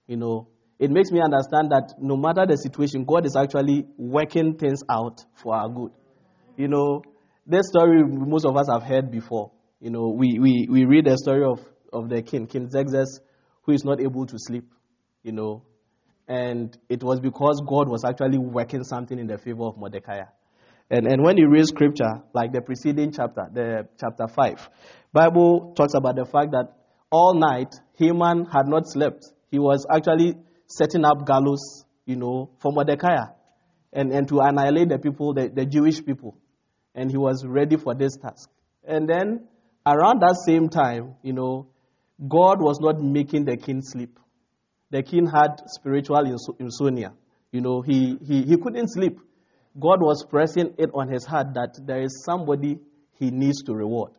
You 0.06 0.16
know, 0.16 0.48
it 0.78 0.90
makes 0.90 1.10
me 1.10 1.20
understand 1.20 1.70
that 1.70 1.94
no 1.98 2.16
matter 2.16 2.44
the 2.46 2.56
situation, 2.56 3.04
God 3.04 3.24
is 3.24 3.36
actually 3.36 3.86
working 3.96 4.56
things 4.56 4.80
out 4.90 5.24
for 5.42 5.54
our 5.54 5.68
good. 5.68 5.92
You 6.56 6.68
know, 6.68 7.02
this 7.46 7.68
story 7.68 8.02
most 8.04 8.44
of 8.44 8.56
us 8.56 8.68
have 8.70 8.82
heard 8.82 9.10
before. 9.10 9.52
You 9.80 9.90
know, 9.90 10.14
we, 10.16 10.38
we, 10.38 10.66
we 10.70 10.84
read 10.84 11.06
the 11.06 11.16
story 11.16 11.44
of, 11.44 11.60
of 11.92 12.08
the 12.08 12.22
king, 12.22 12.46
King 12.46 12.68
Xerxes, 12.70 13.20
who 13.62 13.72
is 13.72 13.84
not 13.84 14.00
able 14.00 14.26
to 14.26 14.36
sleep, 14.38 14.64
you 15.22 15.32
know, 15.32 15.62
and 16.28 16.76
it 16.88 17.02
was 17.02 17.20
because 17.20 17.62
God 17.66 17.88
was 17.88 18.04
actually 18.04 18.38
working 18.38 18.84
something 18.84 19.18
in 19.18 19.26
the 19.26 19.38
favor 19.38 19.64
of 19.64 19.76
Mordecai. 19.76 20.22
And, 20.90 21.06
and 21.06 21.22
when 21.22 21.36
you 21.36 21.48
read 21.48 21.66
scripture, 21.66 22.22
like 22.34 22.52
the 22.52 22.60
preceding 22.60 23.12
chapter, 23.12 23.48
the 23.52 23.88
chapter 23.98 24.28
5, 24.28 24.70
Bible 25.12 25.72
talks 25.76 25.94
about 25.94 26.16
the 26.16 26.24
fact 26.24 26.52
that 26.52 26.68
all 27.10 27.34
night 27.34 27.74
Haman 27.98 28.46
had 28.52 28.66
not 28.66 28.86
slept. 28.86 29.24
He 29.50 29.58
was 29.58 29.86
actually 29.90 30.34
setting 30.66 31.04
up 31.04 31.26
gallows, 31.26 31.84
you 32.06 32.16
know, 32.16 32.50
for 32.60 32.72
Mordecai 32.72 33.16
and, 33.92 34.12
and 34.12 34.26
to 34.28 34.40
annihilate 34.40 34.88
the 34.88 34.98
people, 34.98 35.34
the, 35.34 35.48
the 35.48 35.66
Jewish 35.66 36.04
people. 36.04 36.36
And 36.94 37.10
he 37.10 37.16
was 37.16 37.44
ready 37.46 37.76
for 37.76 37.94
this 37.94 38.16
task. 38.16 38.48
And 38.84 39.08
then 39.08 39.48
around 39.86 40.20
that 40.20 40.36
same 40.46 40.68
time, 40.68 41.14
you 41.22 41.32
know, 41.32 41.68
God 42.28 42.60
was 42.60 42.78
not 42.80 43.00
making 43.00 43.44
the 43.44 43.56
king 43.56 43.82
sleep. 43.82 44.18
The 44.92 45.02
king 45.02 45.26
had 45.26 45.62
spiritual 45.68 46.22
insomnia. 46.58 47.14
You 47.50 47.62
know, 47.62 47.80
he, 47.80 48.18
he, 48.26 48.42
he 48.42 48.56
couldn't 48.58 48.88
sleep. 48.88 49.18
God 49.80 50.02
was 50.02 50.22
pressing 50.28 50.74
it 50.76 50.90
on 50.92 51.08
his 51.08 51.24
heart 51.24 51.54
that 51.54 51.80
there 51.86 52.02
is 52.02 52.22
somebody 52.24 52.78
he 53.18 53.30
needs 53.30 53.62
to 53.62 53.72
reward. 53.72 54.12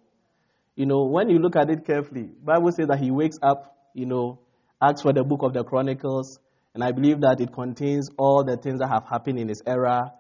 You 0.76 0.88
know, 0.88 1.06
when 1.06 1.30
you 1.30 1.38
look 1.38 1.56
at 1.56 1.70
it 1.70 1.86
carefully, 1.86 2.28
Bible 2.44 2.72
says 2.72 2.88
that 2.88 3.00
he 3.00 3.12
wakes 3.12 3.38
up, 3.44 3.78
you 3.94 4.08
know, 4.08 4.40
asks 4.82 5.04
for 5.04 5.14
the 5.14 5.24
book 5.24 5.44
of 5.44 5.54
the 5.54 5.64
Chronicles, 5.64 6.40
and 6.74 6.84
I 6.84 6.92
believe 6.92 7.22
that 7.22 7.40
it 7.40 7.54
contains 7.54 8.10
all 8.18 8.44
the 8.44 8.58
things 8.58 8.80
that 8.80 8.88
have 8.88 9.04
happened 9.08 9.38
in 9.38 9.50
his 9.50 9.62
era, 9.68 10.12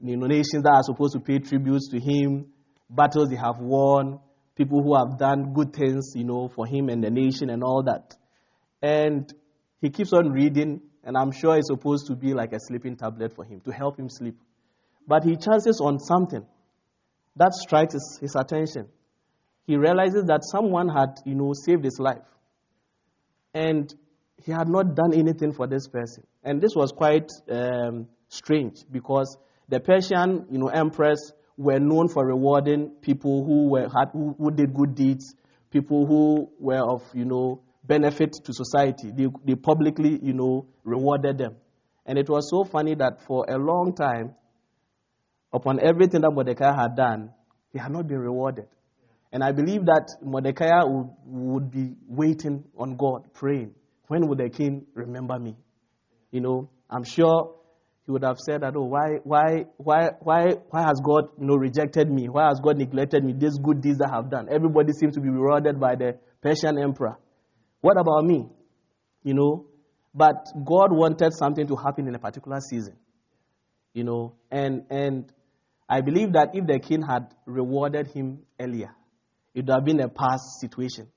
you 0.00 0.16
know, 0.16 0.28
nations 0.28 0.62
that 0.62 0.72
are 0.72 0.84
supposed 0.84 1.14
to 1.14 1.20
pay 1.20 1.40
tributes 1.40 1.88
to 1.88 1.98
him, 1.98 2.46
battles 2.88 3.28
he 3.28 3.36
have 3.36 3.58
won, 3.58 4.20
people 4.54 4.84
who 4.84 4.94
have 4.94 5.18
done 5.18 5.52
good 5.52 5.72
things, 5.72 6.12
you 6.14 6.22
know, 6.22 6.48
for 6.54 6.64
him 6.64 6.88
and 6.88 7.02
the 7.02 7.10
nation 7.10 7.50
and 7.50 7.64
all 7.64 7.82
that. 7.82 8.14
And 8.80 9.32
he 9.84 9.90
keeps 9.90 10.14
on 10.14 10.30
reading, 10.30 10.80
and 11.04 11.14
I'm 11.14 11.30
sure 11.30 11.58
it's 11.58 11.68
supposed 11.68 12.06
to 12.06 12.16
be 12.16 12.32
like 12.32 12.54
a 12.54 12.58
sleeping 12.58 12.96
tablet 12.96 13.34
for 13.36 13.44
him 13.44 13.60
to 13.66 13.70
help 13.70 13.98
him 13.98 14.08
sleep. 14.08 14.34
But 15.06 15.24
he 15.24 15.36
chances 15.36 15.78
on 15.78 15.98
something 15.98 16.46
that 17.36 17.52
strikes 17.52 17.92
his, 17.92 18.18
his 18.18 18.34
attention. 18.34 18.88
He 19.66 19.76
realizes 19.76 20.24
that 20.28 20.40
someone 20.42 20.88
had, 20.88 21.20
you 21.26 21.34
know, 21.34 21.52
saved 21.52 21.84
his 21.84 21.98
life. 21.98 22.24
And 23.52 23.94
he 24.42 24.52
had 24.52 24.68
not 24.68 24.94
done 24.94 25.12
anything 25.12 25.52
for 25.52 25.66
this 25.66 25.86
person. 25.86 26.26
And 26.42 26.62
this 26.62 26.74
was 26.74 26.90
quite 26.90 27.28
um, 27.50 28.08
strange 28.28 28.76
because 28.90 29.36
the 29.68 29.80
Persian, 29.80 30.46
you 30.50 30.56
know, 30.56 30.68
empress 30.68 31.30
were 31.58 31.78
known 31.78 32.08
for 32.08 32.24
rewarding 32.24 32.88
people 33.02 33.44
who 33.44 33.68
were 33.68 33.82
had, 33.82 34.12
who, 34.14 34.34
who 34.38 34.50
did 34.50 34.72
good 34.72 34.94
deeds, 34.94 35.34
people 35.70 36.06
who 36.06 36.48
were 36.58 36.80
of, 36.80 37.02
you 37.12 37.26
know, 37.26 37.60
benefit 37.86 38.32
to 38.44 38.52
society. 38.52 39.10
They, 39.10 39.26
they 39.44 39.54
publicly, 39.54 40.18
you 40.22 40.32
know, 40.32 40.66
rewarded 40.84 41.38
them. 41.38 41.56
And 42.06 42.18
it 42.18 42.28
was 42.28 42.50
so 42.50 42.64
funny 42.64 42.94
that 42.96 43.22
for 43.26 43.46
a 43.48 43.56
long 43.56 43.94
time, 43.94 44.34
upon 45.52 45.80
everything 45.80 46.22
that 46.22 46.30
Mordecai 46.30 46.74
had 46.74 46.96
done, 46.96 47.30
he 47.72 47.78
had 47.78 47.92
not 47.92 48.06
been 48.06 48.18
rewarded. 48.18 48.66
And 49.32 49.42
I 49.42 49.52
believe 49.52 49.86
that 49.86 50.08
Mordecai 50.22 50.82
would, 50.84 51.10
would 51.26 51.70
be 51.70 51.94
waiting 52.08 52.64
on 52.76 52.96
God, 52.96 53.32
praying 53.34 53.74
when 54.08 54.28
will 54.28 54.36
the 54.36 54.48
king 54.48 54.86
remember 54.94 55.38
me? 55.38 55.56
You 56.30 56.40
know, 56.40 56.70
I'm 56.90 57.04
sure 57.04 57.56
he 58.06 58.12
would 58.12 58.22
have 58.22 58.38
said 58.38 58.62
that, 58.62 58.74
oh, 58.76 58.84
why, 58.84 59.18
why, 59.22 59.64
why, 59.76 60.10
why, 60.20 60.54
why 60.70 60.82
has 60.82 61.00
God 61.02 61.28
you 61.40 61.46
know, 61.46 61.54
rejected 61.54 62.10
me? 62.10 62.28
Why 62.28 62.48
has 62.48 62.60
God 62.60 62.76
neglected 62.76 63.24
me? 63.24 63.32
These 63.32 63.58
good 63.58 63.80
deeds 63.80 64.00
I 64.00 64.14
have 64.14 64.30
done. 64.30 64.48
Everybody 64.50 64.92
seems 64.92 65.14
to 65.14 65.20
be 65.20 65.30
rewarded 65.30 65.80
by 65.80 65.94
the 65.94 66.18
Persian 66.42 66.78
emperor. 66.78 67.16
What 67.84 67.98
about 67.98 68.24
me? 68.24 68.48
You 69.22 69.34
know, 69.34 69.66
but 70.14 70.46
God 70.64 70.90
wanted 70.90 71.34
something 71.34 71.66
to 71.66 71.76
happen 71.76 72.08
in 72.08 72.14
a 72.14 72.18
particular 72.18 72.58
season. 72.60 72.96
You 73.92 74.04
know, 74.04 74.36
and 74.50 74.84
and 74.88 75.30
I 75.86 76.00
believe 76.00 76.32
that 76.32 76.54
if 76.54 76.66
the 76.66 76.78
king 76.78 77.02
had 77.02 77.34
rewarded 77.44 78.06
him 78.06 78.38
earlier, 78.58 78.88
it 79.52 79.66
would 79.66 79.68
have 79.68 79.84
been 79.84 80.00
a 80.00 80.08
past 80.08 80.60
situation. 80.62 81.08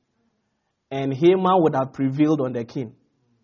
And 0.92 1.14
Haman 1.14 1.64
would 1.64 1.74
have 1.74 1.94
prevailed 1.94 2.42
on 2.42 2.52
the 2.52 2.66
king, 2.66 2.96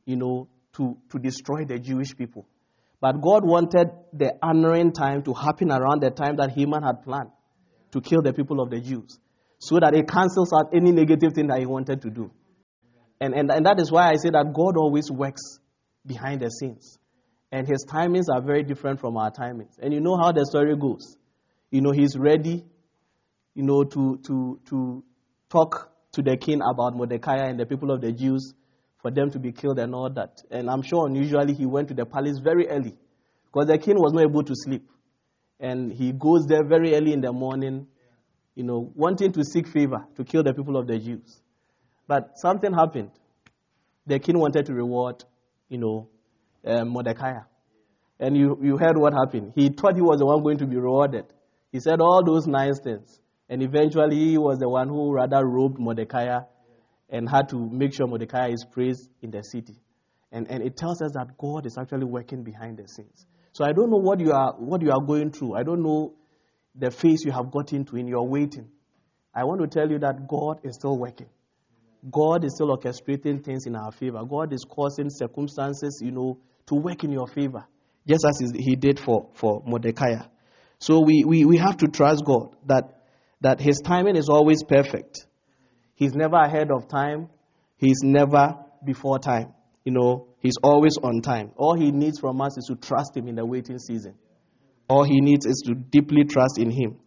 you 0.05 0.17
know, 0.17 0.49
to, 0.73 0.97
to 1.09 1.17
destroy 1.17 1.63
the 1.63 1.79
Jewish 1.79 2.17
people. 2.17 2.45
But 2.99 3.21
God 3.21 3.45
wanted 3.45 3.88
the 4.12 4.33
honoring 4.41 4.91
time 4.91 5.23
to 5.23 5.33
happen 5.33 5.71
around 5.71 6.01
the 6.01 6.12
time 6.12 6.36
that 6.38 6.51
Haman 6.57 6.83
had 6.83 7.03
planned 7.03 7.31
to 7.91 8.01
kill 8.01 8.21
the 8.21 8.33
people 8.33 8.59
of 8.59 8.69
the 8.69 8.81
Jews, 8.81 9.17
so 9.59 9.79
that 9.79 9.95
it 9.95 10.09
cancels 10.09 10.51
out 10.51 10.73
any 10.75 10.91
negative 10.91 11.31
thing 11.33 11.47
that 11.47 11.59
he 11.59 11.65
wanted 11.65 12.01
to 12.01 12.09
do. 12.09 12.29
And, 13.23 13.33
and, 13.33 13.49
and 13.49 13.65
that 13.65 13.79
is 13.79 13.89
why 13.89 14.09
I 14.09 14.15
say 14.15 14.31
that 14.31 14.51
God 14.53 14.75
always 14.75 15.09
works 15.09 15.57
behind 16.05 16.41
the 16.41 16.49
scenes. 16.49 16.99
And 17.53 17.65
his 17.65 17.86
timings 17.89 18.25
are 18.29 18.41
very 18.41 18.63
different 18.63 18.99
from 18.99 19.15
our 19.15 19.31
timings. 19.31 19.79
And 19.81 19.93
you 19.93 20.01
know 20.01 20.17
how 20.17 20.33
the 20.33 20.45
story 20.45 20.75
goes. 20.75 21.15
You 21.71 21.79
know, 21.79 21.91
he's 21.91 22.17
ready, 22.17 22.65
you 23.55 23.63
know, 23.63 23.86
to, 23.86 24.19
to, 24.27 24.59
to 24.65 25.03
talk 25.49 25.89
to 26.12 26.21
the 26.21 26.36
king 26.36 26.59
about 26.69 26.97
Mordecai 26.97 27.38
and 27.47 27.57
the 27.57 27.65
people 27.65 27.91
of 27.91 28.01
the 28.01 28.12
Jews 28.12 28.53
for 29.01 29.09
them 29.09 29.31
to 29.31 29.39
be 29.39 29.53
killed 29.53 29.79
and 29.79 29.95
all 29.95 30.09
that. 30.09 30.41
And 30.51 30.69
I'm 30.69 30.81
sure 30.81 31.07
unusually 31.07 31.53
he 31.53 31.65
went 31.65 31.88
to 31.88 31.93
the 31.93 32.05
palace 32.05 32.39
very 32.43 32.67
early 32.67 32.97
because 33.45 33.67
the 33.67 33.77
king 33.77 33.95
was 33.95 34.12
not 34.12 34.23
able 34.23 34.43
to 34.43 34.53
sleep. 34.53 34.83
And 35.62 35.93
he 35.93 36.12
goes 36.12 36.45
there 36.45 36.65
very 36.67 36.93
early 36.93 37.13
in 37.13 37.21
the 37.21 37.31
morning, 37.31 37.88
you 38.53 38.65
know, 38.65 38.91
wanting 38.95 39.31
to 39.31 39.45
seek 39.45 39.69
favor 39.69 40.05
to 40.17 40.25
kill 40.25 40.43
the 40.43 40.53
people 40.53 40.75
of 40.75 40.88
the 40.88 40.99
Jews. 40.99 41.39
But 42.08 42.38
something 42.38 42.74
happened. 42.74 43.12
The 44.06 44.20
king 44.20 44.38
wanted 44.38 44.66
to 44.66 44.74
reward, 44.74 45.24
you 45.70 45.78
know, 45.78 46.10
uh, 46.66 46.84
Mordecai. 46.84 47.39
And 48.20 48.38
you, 48.38 48.58
you 48.62 48.78
heard 48.78 48.98
what 48.98 49.13
happened. 49.13 49.54
He 49.56 49.70
thought 49.70 49.96
he 49.96 50.02
was 50.02 50.20
the 50.20 50.26
one 50.26 50.44
going 50.44 50.58
to 50.60 50.68
be 50.68 50.76
rewarded. 50.76 51.26
He 51.72 51.80
said 51.80 52.02
all 52.02 52.24
those 52.24 52.48
nice 52.48 52.80
things. 52.80 53.20
And 53.50 53.62
eventually 53.62 54.16
he 54.16 54.38
was 54.38 54.60
the 54.60 54.70
one 54.70 54.88
who 54.88 55.12
rather 55.12 55.46
robbed 55.46 55.80
Mordecai 55.80 56.39
and 57.10 57.30
had 57.30 57.50
to 57.50 57.70
make 57.70 57.94
sure 57.94 58.08
Mordecai 58.08 58.50
is 58.50 58.66
praised 58.66 59.10
in 59.22 59.32
the 59.32 59.44
city. 59.44 59.76
And, 60.32 60.50
and 60.50 60.63
it 60.63 60.78
tells 60.78 61.02
us 61.02 61.12
that 61.13 61.38
God 61.38 61.66
is 61.66 61.78
actually 61.78 62.06
working 62.06 62.44
behind 62.44 62.78
the 62.78 62.88
scenes. 62.88 63.26
So 63.52 63.63
I 63.63 63.72
don't 63.72 63.92
know 63.92 63.98
what 63.98 64.20
you 64.20 64.32
are 64.32 64.54
what 64.58 64.82
you 64.82 64.92
are 64.92 65.02
going 65.02 65.32
through. 65.32 65.54
I 65.54 65.62
don't 65.62 65.84
know 65.84 66.16
the 66.74 66.89
phase 66.89 67.24
you 67.24 67.32
have 67.32 67.52
got 67.52 67.72
into 67.72 67.98
in 67.98 68.08
your 68.08 68.28
waiting. 68.28 68.70
I 69.34 69.44
want 69.44 69.62
to 69.62 69.68
tell 69.68 69.89
you 69.89 70.00
that 70.00 70.28
God 70.28 70.62
is 70.63 70.76
still 70.76 70.98
working. 70.98 71.30
God 72.12 72.44
is 72.44 72.56
still 72.56 72.76
orchestrating 72.76 73.44
things 73.44 73.66
in 73.66 73.76
our 73.76 73.92
favor. 73.92 74.24
God 74.28 74.52
is 74.52 74.66
causing 74.68 75.10
circumstances, 75.10 76.02
you 76.04 76.12
know, 76.12 76.38
to 76.68 76.76
work 76.76 77.04
in 77.04 77.12
your 77.12 77.28
favor, 77.28 77.66
just 78.08 78.26
as 78.26 78.52
He 78.56 78.76
did 78.76 79.00
for, 79.00 79.30
for 79.34 79.63
Mordecai. 79.66 80.16
So 80.80 81.00
we, 81.00 81.24
we, 81.26 81.46
we 81.46 81.58
have 81.58 81.78
to 81.78 81.88
trust 81.88 82.24
God 82.26 82.56
that, 82.66 83.04
that 83.42 83.62
His 83.62 83.80
timing 83.80 84.18
is 84.18 84.28
always 84.28 84.63
perfect. 84.63 85.26
He's 85.96 86.13
never 86.13 86.36
ahead 86.36 86.72
of 86.72 86.89
time, 86.89 87.30
He's 87.78 88.00
never 88.04 88.58
before 88.86 89.20
time. 89.20 89.54
You 89.86 89.94
know, 89.94 90.28
He's 90.39 90.58
always 90.62 90.98
on 91.02 91.22
time. 91.22 91.52
All 91.56 91.74
He 91.76 91.92
needs 91.92 92.20
from 92.20 92.42
us 92.42 92.58
is 92.58 92.66
to 92.66 92.76
trust 92.76 93.16
Him 93.16 93.28
in 93.28 93.36
the 93.36 93.46
waiting 93.46 93.80
season. 93.80 94.16
All 94.89 95.04
He 95.04 95.22
needs 95.22 95.46
is 95.46 95.63
to 95.68 95.74
deeply 95.74 96.26
trust 96.26 96.58
in 96.58 96.70
Him, 96.70 97.00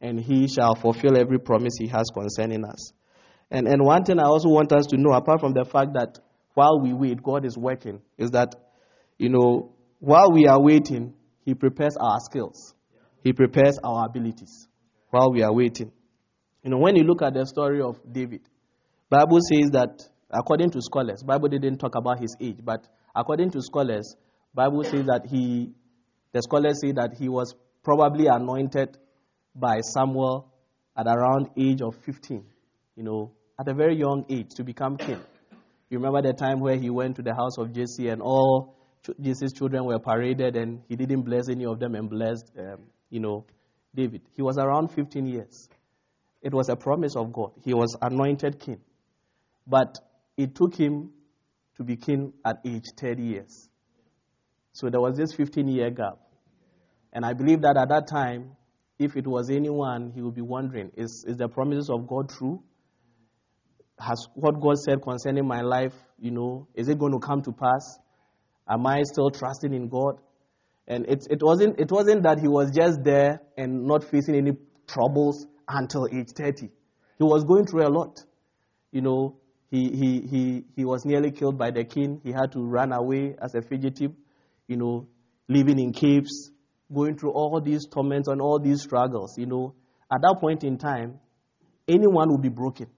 and 0.00 0.20
He 0.20 0.46
shall 0.48 0.74
fulfill 0.74 1.16
every 1.16 1.38
promise 1.38 1.72
He 1.78 1.88
has 1.88 2.10
concerning 2.12 2.64
us. 2.64 2.92
And, 3.52 3.68
and 3.68 3.84
one 3.84 4.02
thing 4.02 4.18
I 4.18 4.24
also 4.24 4.48
want 4.48 4.72
us 4.72 4.86
to 4.86 4.96
know, 4.96 5.12
apart 5.12 5.40
from 5.40 5.52
the 5.52 5.66
fact 5.66 5.92
that 5.92 6.18
while 6.54 6.80
we 6.80 6.94
wait, 6.94 7.22
God 7.22 7.44
is 7.44 7.56
working, 7.56 8.00
is 8.16 8.30
that, 8.30 8.54
you 9.18 9.28
know, 9.28 9.74
while 9.98 10.32
we 10.32 10.46
are 10.46 10.58
waiting, 10.60 11.12
He 11.44 11.52
prepares 11.52 11.94
our 12.00 12.18
skills, 12.20 12.74
He 13.22 13.34
prepares 13.34 13.78
our 13.84 14.06
abilities 14.06 14.68
while 15.10 15.30
we 15.30 15.42
are 15.42 15.52
waiting. 15.52 15.92
You 16.64 16.70
know, 16.70 16.78
when 16.78 16.96
you 16.96 17.04
look 17.04 17.20
at 17.20 17.34
the 17.34 17.44
story 17.44 17.82
of 17.82 18.00
David, 18.10 18.40
Bible 19.10 19.40
says 19.42 19.70
that 19.72 20.00
according 20.30 20.70
to 20.70 20.80
scholars, 20.80 21.22
Bible 21.22 21.48
didn't 21.48 21.76
talk 21.76 21.94
about 21.94 22.20
his 22.20 22.34
age, 22.40 22.56
but 22.64 22.88
according 23.14 23.50
to 23.50 23.60
scholars, 23.60 24.16
Bible 24.54 24.82
says 24.84 25.04
that 25.06 25.26
he, 25.28 25.72
the 26.32 26.40
scholars 26.40 26.80
say 26.80 26.92
that 26.92 27.16
he 27.18 27.28
was 27.28 27.54
probably 27.84 28.28
anointed 28.28 28.96
by 29.54 29.80
Samuel 29.80 30.50
at 30.96 31.06
around 31.06 31.50
age 31.58 31.82
of 31.82 31.96
15. 32.06 32.46
You 32.96 33.02
know, 33.02 33.32
at 33.58 33.68
a 33.68 33.74
very 33.74 33.96
young 33.96 34.24
age 34.28 34.50
to 34.56 34.64
become 34.64 34.96
king. 34.96 35.20
You 35.90 35.98
remember 35.98 36.22
the 36.22 36.32
time 36.32 36.60
where 36.60 36.76
he 36.76 36.90
went 36.90 37.16
to 37.16 37.22
the 37.22 37.34
house 37.34 37.58
of 37.58 37.72
Jesse 37.72 38.08
and 38.08 38.22
all 38.22 38.76
Jesse's 39.20 39.52
children 39.52 39.84
were 39.84 39.98
paraded 39.98 40.56
and 40.56 40.82
he 40.88 40.96
didn't 40.96 41.22
bless 41.22 41.48
any 41.48 41.66
of 41.66 41.78
them 41.80 41.94
and 41.94 42.08
blessed, 42.08 42.50
um, 42.58 42.84
you 43.10 43.20
know, 43.20 43.44
David. 43.94 44.22
He 44.34 44.42
was 44.42 44.56
around 44.56 44.88
15 44.88 45.26
years. 45.26 45.68
It 46.40 46.54
was 46.54 46.68
a 46.68 46.76
promise 46.76 47.14
of 47.16 47.32
God. 47.32 47.52
He 47.64 47.74
was 47.74 47.96
anointed 48.00 48.58
king. 48.58 48.80
But 49.66 49.98
it 50.36 50.54
took 50.54 50.74
him 50.74 51.10
to 51.76 51.84
be 51.84 51.96
king 51.96 52.32
at 52.44 52.56
age 52.64 52.86
30 52.98 53.22
years. 53.22 53.68
So 54.72 54.88
there 54.88 55.00
was 55.00 55.16
this 55.16 55.34
15 55.34 55.68
year 55.68 55.90
gap. 55.90 56.18
And 57.12 57.24
I 57.26 57.34
believe 57.34 57.60
that 57.62 57.76
at 57.76 57.88
that 57.90 58.08
time, 58.08 58.56
if 58.98 59.16
it 59.16 59.26
was 59.26 59.50
anyone, 59.50 60.12
he 60.14 60.22
would 60.22 60.34
be 60.34 60.42
wondering 60.42 60.90
is, 60.96 61.24
is 61.26 61.36
the 61.36 61.48
promises 61.48 61.90
of 61.90 62.06
God 62.06 62.30
true? 62.30 62.62
Has 63.98 64.26
what 64.34 64.60
God 64.60 64.78
said 64.78 65.02
concerning 65.02 65.46
my 65.46 65.60
life, 65.60 65.94
you 66.18 66.30
know, 66.30 66.68
is 66.74 66.88
it 66.88 66.98
going 66.98 67.12
to 67.12 67.18
come 67.18 67.42
to 67.42 67.52
pass? 67.52 67.98
Am 68.68 68.86
I 68.86 69.02
still 69.02 69.30
trusting 69.30 69.72
in 69.72 69.88
God? 69.88 70.18
And 70.86 71.06
it, 71.06 71.26
it, 71.30 71.40
wasn't, 71.42 71.78
it 71.78 71.90
wasn't 71.90 72.24
that 72.24 72.40
he 72.40 72.48
was 72.48 72.70
just 72.70 73.02
there 73.04 73.40
and 73.56 73.86
not 73.86 74.04
facing 74.04 74.34
any 74.34 74.52
troubles 74.86 75.46
until 75.68 76.08
age 76.12 76.30
30. 76.36 76.68
He 77.18 77.24
was 77.24 77.44
going 77.44 77.66
through 77.66 77.86
a 77.86 77.90
lot. 77.90 78.18
You 78.90 79.02
know, 79.02 79.36
he, 79.70 79.90
he, 79.90 80.20
he, 80.28 80.64
he 80.76 80.84
was 80.84 81.04
nearly 81.04 81.30
killed 81.30 81.56
by 81.56 81.70
the 81.70 81.84
king. 81.84 82.20
He 82.24 82.32
had 82.32 82.52
to 82.52 82.60
run 82.60 82.92
away 82.92 83.36
as 83.40 83.54
a 83.54 83.62
fugitive, 83.62 84.12
you 84.66 84.76
know, 84.76 85.08
living 85.48 85.78
in 85.78 85.92
caves, 85.92 86.50
going 86.92 87.16
through 87.16 87.32
all 87.32 87.60
these 87.60 87.86
torments 87.86 88.28
and 88.28 88.40
all 88.40 88.58
these 88.58 88.82
struggles. 88.82 89.38
You 89.38 89.46
know, 89.46 89.74
at 90.12 90.20
that 90.20 90.38
point 90.40 90.64
in 90.64 90.78
time, 90.78 91.20
anyone 91.88 92.30
would 92.32 92.42
be 92.42 92.48
broken 92.48 92.88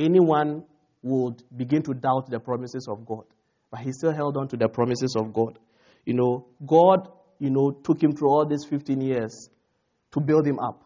anyone 0.00 0.64
would 1.02 1.42
begin 1.54 1.82
to 1.82 1.94
doubt 1.94 2.30
the 2.30 2.40
promises 2.40 2.86
of 2.88 3.06
God. 3.06 3.24
But 3.70 3.80
he 3.80 3.92
still 3.92 4.12
held 4.12 4.36
on 4.36 4.48
to 4.48 4.56
the 4.56 4.68
promises 4.68 5.14
of 5.16 5.32
God. 5.32 5.58
You 6.04 6.14
know, 6.14 6.46
God, 6.66 7.08
you 7.38 7.50
know, 7.50 7.70
took 7.70 8.02
him 8.02 8.12
through 8.12 8.30
all 8.30 8.46
these 8.46 8.64
15 8.68 9.00
years 9.00 9.48
to 10.12 10.20
build 10.20 10.46
him 10.46 10.58
up. 10.58 10.84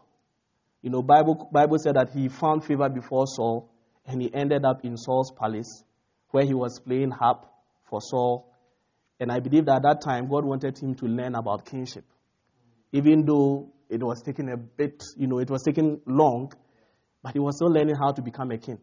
You 0.81 0.91
know, 0.91 1.01
Bible, 1.01 1.49
Bible 1.51 1.77
said 1.79 1.95
that 1.95 2.11
he 2.11 2.29
found 2.29 2.63
favor 2.63 2.87
before 2.89 3.25
Saul, 3.25 3.71
and 4.05 4.21
he 4.21 4.31
ended 4.33 4.63
up 4.65 4.85
in 4.85 4.97
Saul's 4.97 5.31
palace, 5.31 5.83
where 6.29 6.45
he 6.45 6.53
was 6.53 6.79
playing 6.79 7.09
harp 7.09 7.45
for 7.89 8.01
Saul. 8.01 8.53
And 9.19 9.31
I 9.31 9.39
believe 9.39 9.65
that 9.65 9.77
at 9.77 9.83
that 9.83 10.01
time, 10.01 10.27
God 10.27 10.45
wanted 10.45 10.77
him 10.77 10.93
to 10.95 11.05
learn 11.05 11.33
about 11.33 11.65
kingship. 11.65 12.05
Even 12.91 13.25
though 13.25 13.73
it 13.89 14.03
was 14.03 14.21
taking 14.21 14.51
a 14.51 14.57
bit, 14.57 15.03
you 15.17 15.27
know, 15.27 15.39
it 15.39 15.49
was 15.49 15.63
taking 15.63 16.01
long, 16.05 16.51
but 17.23 17.33
he 17.33 17.39
was 17.39 17.55
still 17.55 17.71
learning 17.71 17.95
how 17.99 18.11
to 18.11 18.21
become 18.21 18.51
a 18.51 18.57
king 18.57 18.77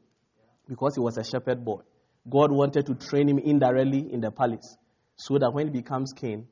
because 0.69 0.95
he 0.95 1.01
was 1.01 1.19
a 1.19 1.25
shepherd 1.25 1.65
boy. 1.65 1.81
God 2.29 2.53
wanted 2.53 2.87
to 2.87 2.95
train 2.95 3.29
him 3.29 3.39
indirectly 3.39 4.13
in 4.13 4.21
the 4.21 4.31
palace 4.31 4.77
so 5.17 5.39
that 5.39 5.51
when 5.53 5.67
he 5.67 5.73
becomes 5.73 6.13
king, 6.13 6.47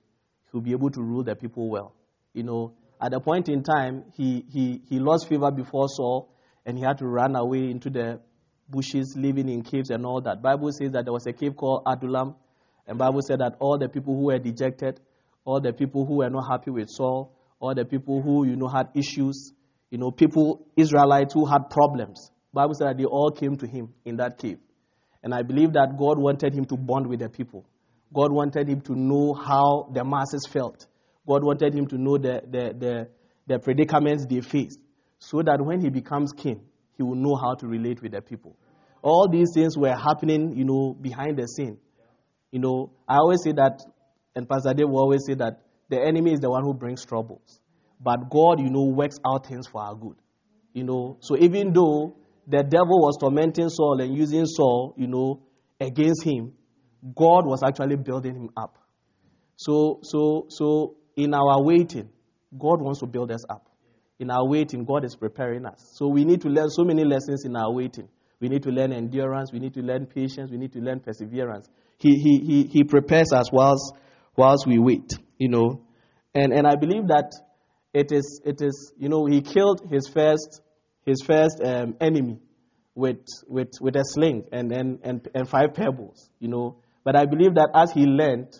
he'll 0.51 0.61
be 0.61 0.73
able 0.73 0.91
to 0.91 1.01
rule 1.01 1.23
the 1.23 1.37
people 1.37 1.71
well. 1.71 1.95
You 2.33 2.43
know, 2.43 2.75
at 3.01 3.15
a 3.15 3.21
point 3.21 3.49
in 3.49 3.63
time, 3.63 4.05
he, 4.17 4.45
he, 4.51 4.83
he 4.89 4.99
lost 4.99 5.29
favor 5.29 5.51
before 5.51 5.89
Saul 5.89 6.29
and 6.67 6.77
he 6.77 6.85
had 6.85 6.99
to 6.99 7.07
run 7.07 7.37
away 7.37 7.71
into 7.71 7.91
the 7.91 8.21
bushes, 8.69 9.15
living 9.17 9.49
in 9.49 9.63
caves 9.63 9.91
and 9.91 10.05
all 10.05 10.21
that. 10.23 10.43
Bible 10.43 10.71
says 10.73 10.93
that 10.93 11.05
there 11.05 11.13
was 11.13 11.27
a 11.27 11.33
cave 11.33 11.57
called 11.57 11.83
Adullam, 11.87 12.37
and 12.87 12.99
Bible 12.99 13.21
said 13.23 13.41
that 13.41 13.57
all 13.59 13.79
the 13.79 13.89
people 13.89 14.15
who 14.15 14.27
were 14.27 14.39
dejected, 14.39 15.01
all 15.45 15.61
the 15.61 15.73
people 15.73 16.07
who 16.07 16.19
were 16.19 16.31
not 16.31 16.47
happy 16.49 16.71
with 16.71 16.89
Saul, 16.89 17.35
all 17.59 17.75
the 17.75 17.85
people 17.85 18.23
who, 18.23 18.47
you 18.47 18.57
know, 18.57 18.69
had 18.69 18.89
issues, 18.95 19.53
you 19.91 19.99
know, 19.99 20.11
people, 20.11 20.67
Israelites 20.77 21.35
who 21.35 21.47
had 21.47 21.71
problems, 21.71 22.31
Bible 22.53 22.75
said 22.75 22.89
that 22.89 22.99
they 22.99 23.05
all 23.05 23.31
came 23.31 23.57
to 23.57 23.67
him 23.67 23.95
in 24.05 24.17
that 24.17 24.39
cave. 24.39 24.59
And 25.23 25.35
I 25.35 25.43
believe 25.43 25.73
that 25.75 25.97
God 25.99 26.19
wanted 26.19 26.55
him 26.55 26.65
to 26.67 26.77
bond 26.77 27.07
with 27.07 27.21
the 27.21 27.29
people. 27.29 27.65
God 28.13 28.33
wanted 28.33 28.69
him 28.69 28.81
to 28.83 28.95
know 28.95 29.35
how 29.35 29.89
the 29.93 30.05
masses 30.05 30.47
felt. 30.51 30.87
God 31.27 31.45
wanted 31.45 31.75
him 31.75 31.87
to 31.89 31.99
know 31.99 32.19
the, 32.19 32.43
the, 32.51 32.75
the, 32.77 33.09
the 33.47 33.59
predicaments 33.59 34.27
they 34.27 34.41
faced. 34.41 34.81
So 35.19 35.43
that 35.43 35.61
when 35.61 35.81
he 35.81 35.91
becomes 35.91 36.33
king, 36.33 36.63
he 36.97 37.03
will 37.03 37.15
know 37.15 37.37
how 37.37 37.55
to 37.55 37.67
relate 37.67 38.03
with 38.03 38.13
the 38.13 38.23
people. 38.23 38.57
All 39.03 39.29
these 39.31 39.51
things 39.55 39.77
were 39.77 39.95
happening, 39.95 40.57
you 40.57 40.65
know, 40.65 40.95
behind 41.01 41.39
the 41.39 41.47
scene. 41.47 41.79
You 42.51 42.59
know, 42.59 42.93
I 43.07 43.17
always 43.17 43.43
say 43.43 43.53
that, 43.53 43.81
and 44.35 44.49
Pastor 44.49 44.75
Dave 44.75 44.89
will 44.89 44.99
always 44.99 45.25
say 45.27 45.35
that 45.35 45.61
the 45.89 46.01
enemy 46.01 46.33
is 46.33 46.41
the 46.41 46.51
one 46.51 46.65
who 46.65 46.75
brings 46.75 47.05
troubles. 47.05 47.61
But 48.01 48.31
God, 48.31 48.61
you 48.61 48.71
know, 48.71 48.85
works 48.85 49.17
out 49.27 49.47
things 49.47 49.67
for 49.67 49.83
our 49.83 49.95
good. 49.95 50.17
You 50.73 50.85
know, 50.85 51.19
so 51.21 51.37
even 51.37 51.73
though 51.73 52.17
the 52.47 52.63
devil 52.63 53.01
was 53.01 53.17
tormenting 53.19 53.69
Saul 53.69 54.01
and 54.01 54.17
using 54.17 54.47
Saul, 54.47 54.95
you 54.97 55.07
know, 55.07 55.43
against 55.81 56.25
him, 56.25 56.53
God 57.15 57.47
was 57.47 57.63
actually 57.63 57.97
building 57.97 58.35
him 58.35 58.51
up. 58.57 58.79
So, 59.57 60.01
so, 60.03 60.47
so 60.49 60.97
in 61.17 61.35
our 61.35 61.63
waiting, 61.63 62.09
God 62.59 62.81
wants 62.81 63.01
to 63.01 63.07
build 63.07 63.31
us 63.31 63.45
up. 63.49 63.69
In 64.19 64.31
our 64.31 64.47
waiting, 64.47 64.85
God 64.85 65.05
is 65.05 65.17
preparing 65.17 65.65
us. 65.65 65.93
So 65.95 66.09
we 66.09 66.25
need 66.25 66.43
to 66.43 66.49
learn 66.49 66.69
so 66.69 66.85
many 66.85 67.05
lessons 67.05 67.45
in 67.45 67.57
our 67.57 67.73
waiting. 67.73 68.09
We 68.41 68.49
need 68.49 68.63
to 68.65 68.71
learn 68.71 68.93
endurance. 68.93 69.53
We 69.53 69.59
need 69.59 69.75
to 69.75 69.81
learn 69.81 70.07
patience. 70.07 70.51
We 70.51 70.59
need 70.59 70.73
to 70.73 70.79
learn 70.81 71.01
perseverance. 71.01 71.69
He, 71.99 72.15
he, 72.15 72.39
he, 72.45 72.63
he 72.65 72.85
prepares 72.85 73.33
us 73.35 73.51
whilst, 73.53 73.95
whilst 74.37 74.67
we 74.67 74.79
wait, 74.79 75.11
you 75.39 75.49
know. 75.49 75.83
And, 76.35 76.53
and 76.53 76.67
I 76.67 76.77
believe 76.77 77.09
that 77.09 77.33
it 77.93 78.13
is, 78.13 78.41
it 78.45 78.61
is, 78.63 78.93
you 78.99 79.09
know, 79.09 79.27
he 79.27 79.43
killed 79.43 79.83
his 79.91 80.09
first, 80.09 80.61
his 81.11 81.23
first 81.27 81.61
um, 81.63 81.97
enemy 82.01 82.39
with, 82.95 83.25
with, 83.49 83.73
with 83.81 83.97
a 83.97 84.05
sling 84.05 84.45
and, 84.53 84.73
and, 84.73 84.99
and, 85.03 85.29
and 85.35 85.49
five 85.49 85.75
pebbles, 85.75 86.31
you 86.39 86.49
know. 86.49 86.77
But 87.05 87.17
I 87.17 87.27
believe 87.27 87.55
that 87.55 87.71
as 87.75 87.93
he 87.93 88.03
learned, 88.03 88.55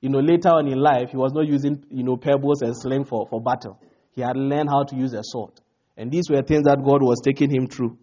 you 0.00 0.10
know, 0.10 0.18
later 0.20 0.50
on 0.50 0.68
in 0.68 0.78
life, 0.78 1.10
he 1.10 1.16
was 1.16 1.32
not 1.32 1.46
using, 1.46 1.84
you 1.90 2.02
know, 2.02 2.16
pebbles 2.16 2.62
and 2.62 2.76
sling 2.76 3.04
for, 3.04 3.26
for 3.28 3.40
battle. 3.40 3.80
He 4.12 4.20
had 4.20 4.36
learned 4.36 4.68
how 4.68 4.84
to 4.84 4.96
use 4.96 5.12
a 5.14 5.22
sword. 5.22 5.52
And 5.96 6.10
these 6.10 6.28
were 6.30 6.42
things 6.42 6.64
that 6.64 6.84
God 6.84 7.02
was 7.02 7.20
taking 7.24 7.50
him 7.50 7.68
through. 7.68 7.98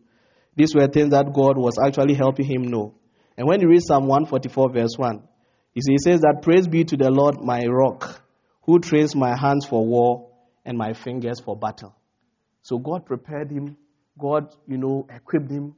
These 0.55 0.75
were 0.75 0.87
things 0.87 1.11
that 1.11 1.33
God 1.33 1.57
was 1.57 1.75
actually 1.83 2.15
helping 2.15 2.45
him 2.45 2.63
know. 2.63 2.95
And 3.37 3.47
when 3.47 3.61
you 3.61 3.69
read 3.69 3.81
Psalm 3.81 4.07
144, 4.07 4.71
verse 4.71 4.97
1, 4.97 5.23
he 5.73 5.81
says 6.03 6.21
that, 6.21 6.41
Praise 6.41 6.67
be 6.67 6.83
to 6.83 6.97
the 6.97 7.09
Lord, 7.09 7.37
my 7.41 7.63
rock, 7.65 8.21
who 8.63 8.79
trains 8.79 9.15
my 9.15 9.37
hands 9.37 9.65
for 9.65 9.85
war 9.85 10.29
and 10.65 10.77
my 10.77 10.93
fingers 10.93 11.39
for 11.39 11.55
battle. 11.55 11.95
So 12.61 12.77
God 12.77 13.05
prepared 13.05 13.51
him. 13.51 13.77
God, 14.21 14.55
you 14.67 14.77
know, 14.77 15.07
equipped 15.13 15.51
him. 15.51 15.75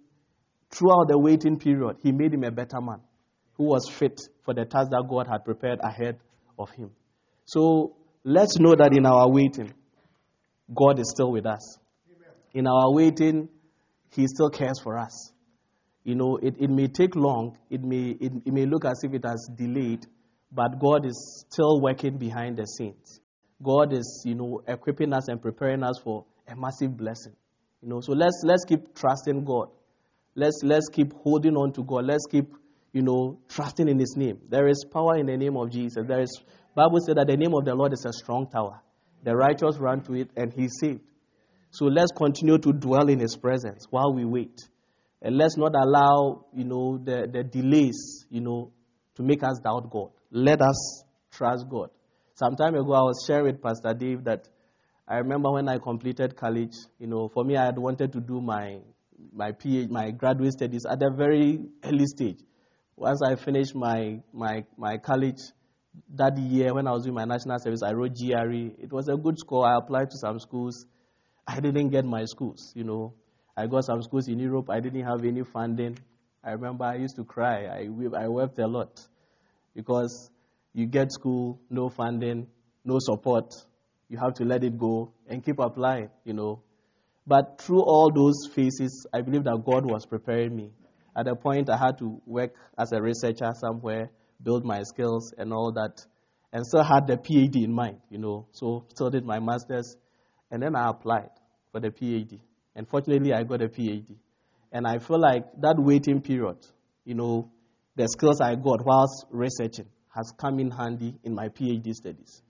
Throughout 0.69 1.07
the 1.07 1.17
waiting 1.17 1.57
period, 1.57 1.97
he 2.03 2.11
made 2.11 2.33
him 2.33 2.43
a 2.43 2.51
better 2.51 2.81
man 2.81 2.99
who 3.53 3.65
was 3.65 3.87
fit 3.89 4.19
for 4.43 4.53
the 4.53 4.65
task 4.65 4.89
that 4.89 5.05
God 5.09 5.27
had 5.27 5.45
prepared 5.45 5.79
ahead 5.83 6.17
of 6.57 6.69
him. 6.71 6.91
So 7.45 7.95
let's 8.23 8.57
know 8.59 8.75
that 8.75 8.91
in 8.95 9.05
our 9.05 9.29
waiting, 9.29 9.73
God 10.73 10.99
is 10.99 11.09
still 11.09 11.31
with 11.31 11.45
us. 11.45 11.77
In 12.53 12.67
our 12.67 12.93
waiting, 12.93 13.49
He 14.11 14.27
still 14.27 14.49
cares 14.49 14.79
for 14.81 14.97
us. 14.97 15.31
You 16.03 16.15
know, 16.15 16.37
it, 16.37 16.55
it 16.59 16.69
may 16.69 16.87
take 16.87 17.15
long, 17.15 17.57
it 17.69 17.81
may, 17.81 18.09
it, 18.19 18.31
it 18.45 18.53
may 18.53 18.65
look 18.65 18.85
as 18.85 18.99
if 19.03 19.13
it 19.13 19.25
has 19.25 19.49
delayed, 19.55 20.05
but 20.51 20.79
God 20.79 21.05
is 21.05 21.45
still 21.49 21.81
working 21.81 22.17
behind 22.17 22.57
the 22.57 22.65
scenes. 22.65 23.19
God 23.61 23.93
is, 23.93 24.23
you 24.25 24.35
know, 24.35 24.61
equipping 24.67 25.13
us 25.13 25.29
and 25.29 25.41
preparing 25.41 25.81
us 25.83 25.99
for 26.03 26.25
a 26.47 26.55
massive 26.55 26.97
blessing. 26.97 27.33
You 27.83 27.89
know, 27.89 27.99
so 27.99 28.13
let's 28.13 28.41
let's 28.45 28.63
keep 28.63 28.95
trusting 28.95 29.43
God. 29.43 29.67
Let's 30.35 30.61
let's 30.63 30.87
keep 30.87 31.11
holding 31.21 31.57
on 31.57 31.73
to 31.73 31.83
God. 31.83 32.05
Let's 32.05 32.25
keep, 32.31 32.45
you 32.93 33.01
know, 33.01 33.39
trusting 33.49 33.89
in 33.89 33.99
His 33.99 34.15
name. 34.15 34.39
There 34.47 34.67
is 34.69 34.85
power 34.89 35.17
in 35.17 35.25
the 35.25 35.35
name 35.35 35.57
of 35.57 35.69
Jesus. 35.69 36.05
There 36.07 36.21
is 36.21 36.41
Bible 36.75 36.99
said 37.05 37.17
that 37.17 37.27
the 37.27 37.35
name 37.35 37.53
of 37.53 37.65
the 37.65 37.75
Lord 37.75 37.91
is 37.91 38.05
a 38.05 38.13
strong 38.13 38.47
tower. 38.47 38.81
The 39.23 39.35
righteous 39.35 39.77
run 39.79 40.01
to 40.03 40.13
it 40.13 40.29
and 40.37 40.53
he's 40.53 40.77
saved. 40.79 41.01
So 41.71 41.85
let's 41.85 42.11
continue 42.15 42.57
to 42.57 42.71
dwell 42.71 43.09
in 43.09 43.19
his 43.19 43.35
presence 43.35 43.85
while 43.89 44.13
we 44.13 44.25
wait. 44.25 44.59
And 45.21 45.37
let's 45.37 45.57
not 45.57 45.73
allow, 45.75 46.45
you 46.53 46.65
know, 46.65 46.97
the, 46.97 47.27
the 47.31 47.43
delays, 47.43 48.25
you 48.29 48.41
know, 48.41 48.71
to 49.15 49.23
make 49.23 49.43
us 49.43 49.59
doubt 49.63 49.89
God. 49.89 50.09
Let 50.31 50.61
us 50.61 51.03
trust 51.31 51.65
God. 51.69 51.89
Some 52.35 52.55
time 52.55 52.75
ago, 52.75 52.93
I 52.93 53.01
was 53.01 53.23
sharing 53.27 53.45
with 53.45 53.61
Pastor 53.61 53.93
Dave 53.93 54.23
that 54.25 54.47
I 55.07 55.17
remember 55.17 55.51
when 55.51 55.67
I 55.67 55.79
completed 55.79 56.35
college, 56.35 56.75
you 56.97 57.07
know, 57.07 57.27
for 57.27 57.43
me, 57.43 57.57
I 57.57 57.65
had 57.65 57.77
wanted 57.77 58.13
to 58.13 58.21
do 58.21 58.39
my, 58.39 58.79
my 59.33 59.51
PhD, 59.51 59.89
my 59.89 60.11
graduate 60.11 60.53
studies 60.53 60.85
at 60.85 61.03
a 61.03 61.09
very 61.09 61.59
early 61.83 62.05
stage. 62.05 62.39
Once 62.95 63.21
I 63.21 63.35
finished 63.35 63.75
my, 63.75 64.21
my, 64.31 64.63
my 64.77 64.97
college, 64.97 65.39
that 66.15 66.37
year 66.37 66.73
when 66.73 66.87
I 66.87 66.91
was 66.91 67.03
doing 67.03 67.15
my 67.15 67.25
national 67.25 67.59
service, 67.59 67.81
I 67.83 67.91
wrote 67.91 68.15
GRE. 68.15 68.81
It 68.81 68.91
was 68.91 69.09
a 69.09 69.17
good 69.17 69.37
score. 69.37 69.67
I 69.67 69.77
applied 69.77 70.09
to 70.11 70.17
some 70.17 70.39
schools. 70.39 70.85
I 71.45 71.59
didn't 71.59 71.89
get 71.89 72.05
my 72.05 72.23
schools, 72.25 72.71
you 72.75 72.83
know. 72.83 73.13
I 73.57 73.67
got 73.67 73.83
some 73.83 74.01
schools 74.01 74.27
in 74.27 74.39
Europe. 74.39 74.69
I 74.69 74.79
didn't 74.79 75.03
have 75.03 75.23
any 75.25 75.43
funding. 75.43 75.97
I 76.43 76.51
remember 76.51 76.85
I 76.85 76.95
used 76.95 77.15
to 77.17 77.25
cry. 77.25 77.65
I, 77.65 77.89
I 78.17 78.27
wept 78.27 78.57
a 78.59 78.67
lot 78.67 78.99
because 79.75 80.31
you 80.73 80.85
get 80.85 81.11
school, 81.11 81.59
no 81.69 81.89
funding, 81.89 82.47
no 82.83 82.97
support. 82.99 83.53
You 84.13 84.19
have 84.19 84.35
to 84.35 84.45
let 84.45 84.63
it 84.63 84.77
go 84.77 85.11
and 85.27 85.43
keep 85.43 85.57
applying, 85.57 86.11
you 86.23 86.33
know. 86.33 86.61
But 87.25 87.59
through 87.59 87.81
all 87.81 88.11
those 88.13 88.47
phases, 88.53 89.07
I 89.11 89.21
believe 89.21 89.43
that 89.45 89.63
God 89.65 89.89
was 89.89 90.05
preparing 90.05 90.55
me. 90.55 90.69
At 91.17 91.27
a 91.27 91.35
point, 91.35 91.67
I 91.67 91.77
had 91.77 91.97
to 91.97 92.21
work 92.27 92.53
as 92.77 92.91
a 92.91 93.01
researcher 93.01 93.49
somewhere 93.55 94.11
build 94.43 94.65
my 94.65 94.83
skills 94.83 95.33
and 95.35 95.51
all 95.51 95.71
that, 95.71 96.05
and 96.51 96.63
still 96.63 96.83
had 96.83 97.07
the 97.07 97.17
PhD 97.17 97.63
in 97.63 97.73
mind, 97.73 98.01
you 98.11 98.19
know. 98.19 98.45
So 98.51 98.85
still 98.89 99.09
did 99.09 99.25
my 99.25 99.39
master's, 99.39 99.97
and 100.51 100.61
then 100.61 100.75
I 100.75 100.91
applied 100.91 101.31
for 101.71 101.79
the 101.79 101.89
PhD. 101.89 102.39
And 102.75 102.87
fortunately, 102.87 103.33
I 103.33 103.41
got 103.41 103.63
a 103.63 103.67
PhD. 103.67 104.15
And 104.71 104.85
I 104.85 104.99
feel 104.99 105.19
like 105.19 105.45
that 105.61 105.77
waiting 105.79 106.21
period, 106.21 106.57
you 107.03 107.15
know, 107.15 107.49
the 107.95 108.07
skills 108.09 108.41
I 108.41 108.53
got 108.53 108.85
whilst 108.85 109.25
researching 109.31 109.87
has 110.15 110.31
come 110.37 110.59
in 110.59 110.69
handy 110.69 111.15
in 111.23 111.33
my 111.33 111.49
PhD 111.49 111.93
studies. 111.93 112.43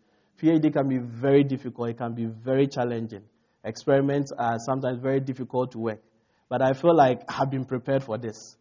PhD 0.43 0.73
can 0.73 0.89
be 0.89 0.97
very 0.97 1.43
difficult, 1.45 1.89
it 1.89 1.97
can 1.97 2.13
be 2.13 2.25
very 2.25 2.67
challenging. 2.67 3.23
Experiments 3.63 4.33
are 4.37 4.57
sometimes 4.59 4.99
very 5.01 5.21
difficult 5.21 5.71
to 5.71 5.79
work. 5.79 6.01
But 6.49 6.61
I 6.61 6.73
feel 6.73 6.93
like 6.93 7.21
I've 7.29 7.49
been 7.49 7.63
prepared 7.63 8.03
for 8.03 8.17
this. 8.17 8.57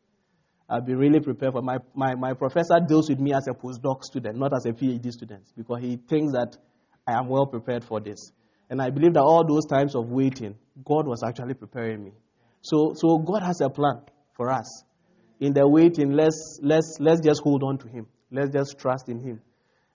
I've 0.71 0.87
been 0.87 0.97
really 0.97 1.19
prepared 1.19 1.55
for 1.55 1.61
my, 1.61 1.79
my, 1.93 2.15
my 2.15 2.35
professor 2.35 2.79
deals 2.87 3.09
with 3.09 3.19
me 3.19 3.35
as 3.35 3.49
a 3.49 3.53
postdoc 3.53 4.05
student, 4.05 4.39
not 4.39 4.53
as 4.55 4.65
a 4.65 4.73
PhD 4.73 5.11
student, 5.11 5.43
because 5.57 5.83
he 5.83 5.97
thinks 6.09 6.33
that 6.33 6.57
I 7.05 7.19
am 7.19 7.27
well 7.29 7.47
prepared 7.47 7.83
for 7.83 8.01
this. 8.01 8.31
And 8.71 8.81
I 8.81 8.91
believe 8.91 9.15
that 9.15 9.23
all 9.23 9.45
those 9.45 9.67
times 9.67 9.97
of 9.97 10.09
waiting, 10.09 10.55
God 10.85 11.09
was 11.09 11.25
actually 11.25 11.55
preparing 11.55 12.05
me. 12.05 12.13
So, 12.61 12.95
so 12.95 13.19
God 13.19 13.43
has 13.43 13.61
a 13.61 13.69
plan 13.69 14.03
for 14.37 14.53
us. 14.53 14.85
In 15.41 15.53
the 15.53 15.69
waiting, 15.69 16.13
let's, 16.13 16.61
let's, 16.63 16.99
let's 17.01 17.21
just 17.21 17.43
hold 17.43 17.65
on 17.65 17.79
to 17.79 17.89
Him. 17.89 18.07
Let's 18.31 18.51
just 18.51 18.79
trust 18.79 19.09
in 19.09 19.19
Him. 19.19 19.41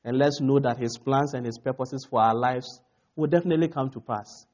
And 0.04 0.18
let's 0.18 0.40
know 0.42 0.60
that 0.60 0.78
His 0.78 0.98
plans 0.98 1.34
and 1.34 1.46
His 1.46 1.60
purposes 1.60 2.08
for 2.10 2.22
our 2.22 2.36
lives 2.36 2.82
will 3.16 3.28
definitely 3.28 3.68
come 3.68 3.90
to 3.92 4.00
pass. 4.00 4.46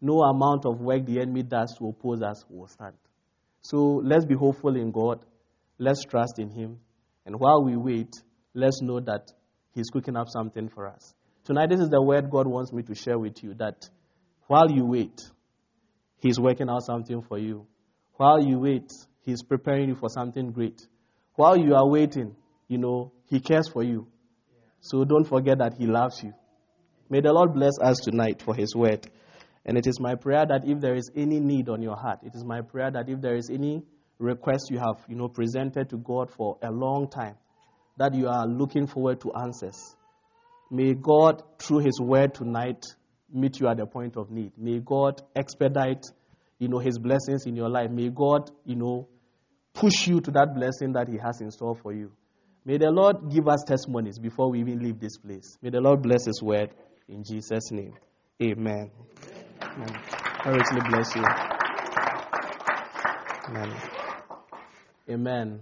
No 0.00 0.20
amount 0.20 0.64
of 0.66 0.80
work 0.80 1.06
the 1.06 1.20
enemy 1.20 1.42
does 1.42 1.74
to 1.78 1.88
oppose 1.88 2.22
us 2.22 2.44
will 2.48 2.68
stand. 2.68 2.94
So 3.60 4.00
let's 4.04 4.24
be 4.24 4.34
hopeful 4.34 4.76
in 4.76 4.92
God 4.92 5.24
Let's 5.78 6.04
trust 6.04 6.38
in 6.38 6.50
Him. 6.50 6.80
And 7.24 7.38
while 7.38 7.62
we 7.64 7.76
wait, 7.76 8.12
let's 8.52 8.82
know 8.82 9.00
that 9.00 9.30
He's 9.74 9.90
cooking 9.90 10.16
up 10.16 10.26
something 10.28 10.68
for 10.68 10.88
us. 10.88 11.14
Tonight, 11.44 11.70
this 11.70 11.80
is 11.80 11.88
the 11.88 12.02
word 12.02 12.30
God 12.30 12.46
wants 12.46 12.72
me 12.72 12.82
to 12.82 12.94
share 12.94 13.18
with 13.18 13.42
you 13.42 13.54
that 13.54 13.88
while 14.48 14.70
you 14.70 14.84
wait, 14.84 15.20
He's 16.18 16.38
working 16.38 16.68
out 16.68 16.82
something 16.82 17.22
for 17.22 17.38
you. 17.38 17.66
While 18.14 18.44
you 18.44 18.58
wait, 18.58 18.90
He's 19.20 19.42
preparing 19.42 19.88
you 19.90 19.94
for 19.94 20.08
something 20.08 20.50
great. 20.50 20.80
While 21.36 21.56
you 21.56 21.74
are 21.74 21.88
waiting, 21.88 22.34
you 22.66 22.78
know, 22.78 23.12
He 23.26 23.38
cares 23.38 23.68
for 23.68 23.84
you. 23.84 24.08
So 24.80 25.04
don't 25.04 25.24
forget 25.24 25.58
that 25.58 25.74
He 25.78 25.86
loves 25.86 26.22
you. 26.22 26.32
May 27.10 27.20
the 27.20 27.32
Lord 27.32 27.54
bless 27.54 27.78
us 27.80 27.98
tonight 27.98 28.42
for 28.42 28.54
His 28.54 28.74
word. 28.74 29.06
And 29.64 29.76
it 29.76 29.86
is 29.86 30.00
my 30.00 30.14
prayer 30.14 30.46
that 30.46 30.66
if 30.66 30.80
there 30.80 30.94
is 30.94 31.10
any 31.14 31.40
need 31.40 31.68
on 31.68 31.82
your 31.82 31.96
heart, 31.96 32.20
it 32.22 32.34
is 32.34 32.44
my 32.44 32.62
prayer 32.62 32.90
that 32.90 33.08
if 33.08 33.20
there 33.20 33.36
is 33.36 33.50
any 33.50 33.82
request 34.18 34.70
you 34.70 34.78
have, 34.78 35.04
you 35.08 35.16
know, 35.16 35.28
presented 35.28 35.90
to 35.90 35.96
God 35.96 36.30
for 36.30 36.58
a 36.62 36.70
long 36.70 37.08
time 37.08 37.36
that 37.98 38.14
you 38.14 38.28
are 38.28 38.46
looking 38.46 38.86
forward 38.86 39.20
to 39.20 39.32
answers. 39.32 39.96
May 40.70 40.94
God, 40.94 41.42
through 41.58 41.80
His 41.80 42.00
word 42.00 42.34
tonight, 42.34 42.84
meet 43.32 43.60
you 43.60 43.68
at 43.68 43.76
the 43.76 43.86
point 43.86 44.16
of 44.16 44.30
need. 44.30 44.52
May 44.56 44.78
God 44.78 45.22
expedite, 45.34 46.04
you 46.58 46.68
know, 46.68 46.78
His 46.78 46.98
blessings 46.98 47.46
in 47.46 47.56
your 47.56 47.68
life. 47.68 47.90
May 47.90 48.08
God, 48.10 48.50
you 48.64 48.76
know, 48.76 49.08
push 49.74 50.06
you 50.06 50.20
to 50.20 50.30
that 50.32 50.54
blessing 50.54 50.92
that 50.92 51.08
He 51.08 51.18
has 51.18 51.40
in 51.40 51.50
store 51.50 51.76
for 51.76 51.92
you. 51.92 52.12
May 52.64 52.78
the 52.78 52.90
Lord 52.90 53.30
give 53.30 53.48
us 53.48 53.62
testimonies 53.64 54.18
before 54.18 54.50
we 54.50 54.60
even 54.60 54.80
leave 54.80 55.00
this 55.00 55.16
place. 55.16 55.56
May 55.62 55.70
the 55.70 55.80
Lord 55.80 56.02
bless 56.02 56.26
His 56.26 56.42
word 56.42 56.70
in 57.08 57.24
Jesus' 57.24 57.70
name. 57.70 57.94
Amen. 58.42 58.90
Amen. 59.62 60.00
I 60.44 60.50
richly 60.50 60.80
bless 60.88 61.14
you. 61.16 61.24
Amen. 63.48 63.76
Amen. 65.10 65.60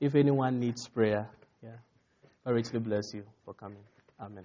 If 0.00 0.14
anyone 0.14 0.58
needs 0.58 0.88
prayer, 0.88 1.28
yeah, 1.62 1.76
I 2.44 2.50
richly 2.50 2.80
bless 2.80 3.12
you 3.14 3.24
for 3.44 3.54
coming. 3.54 3.84
Amen. 4.20 4.44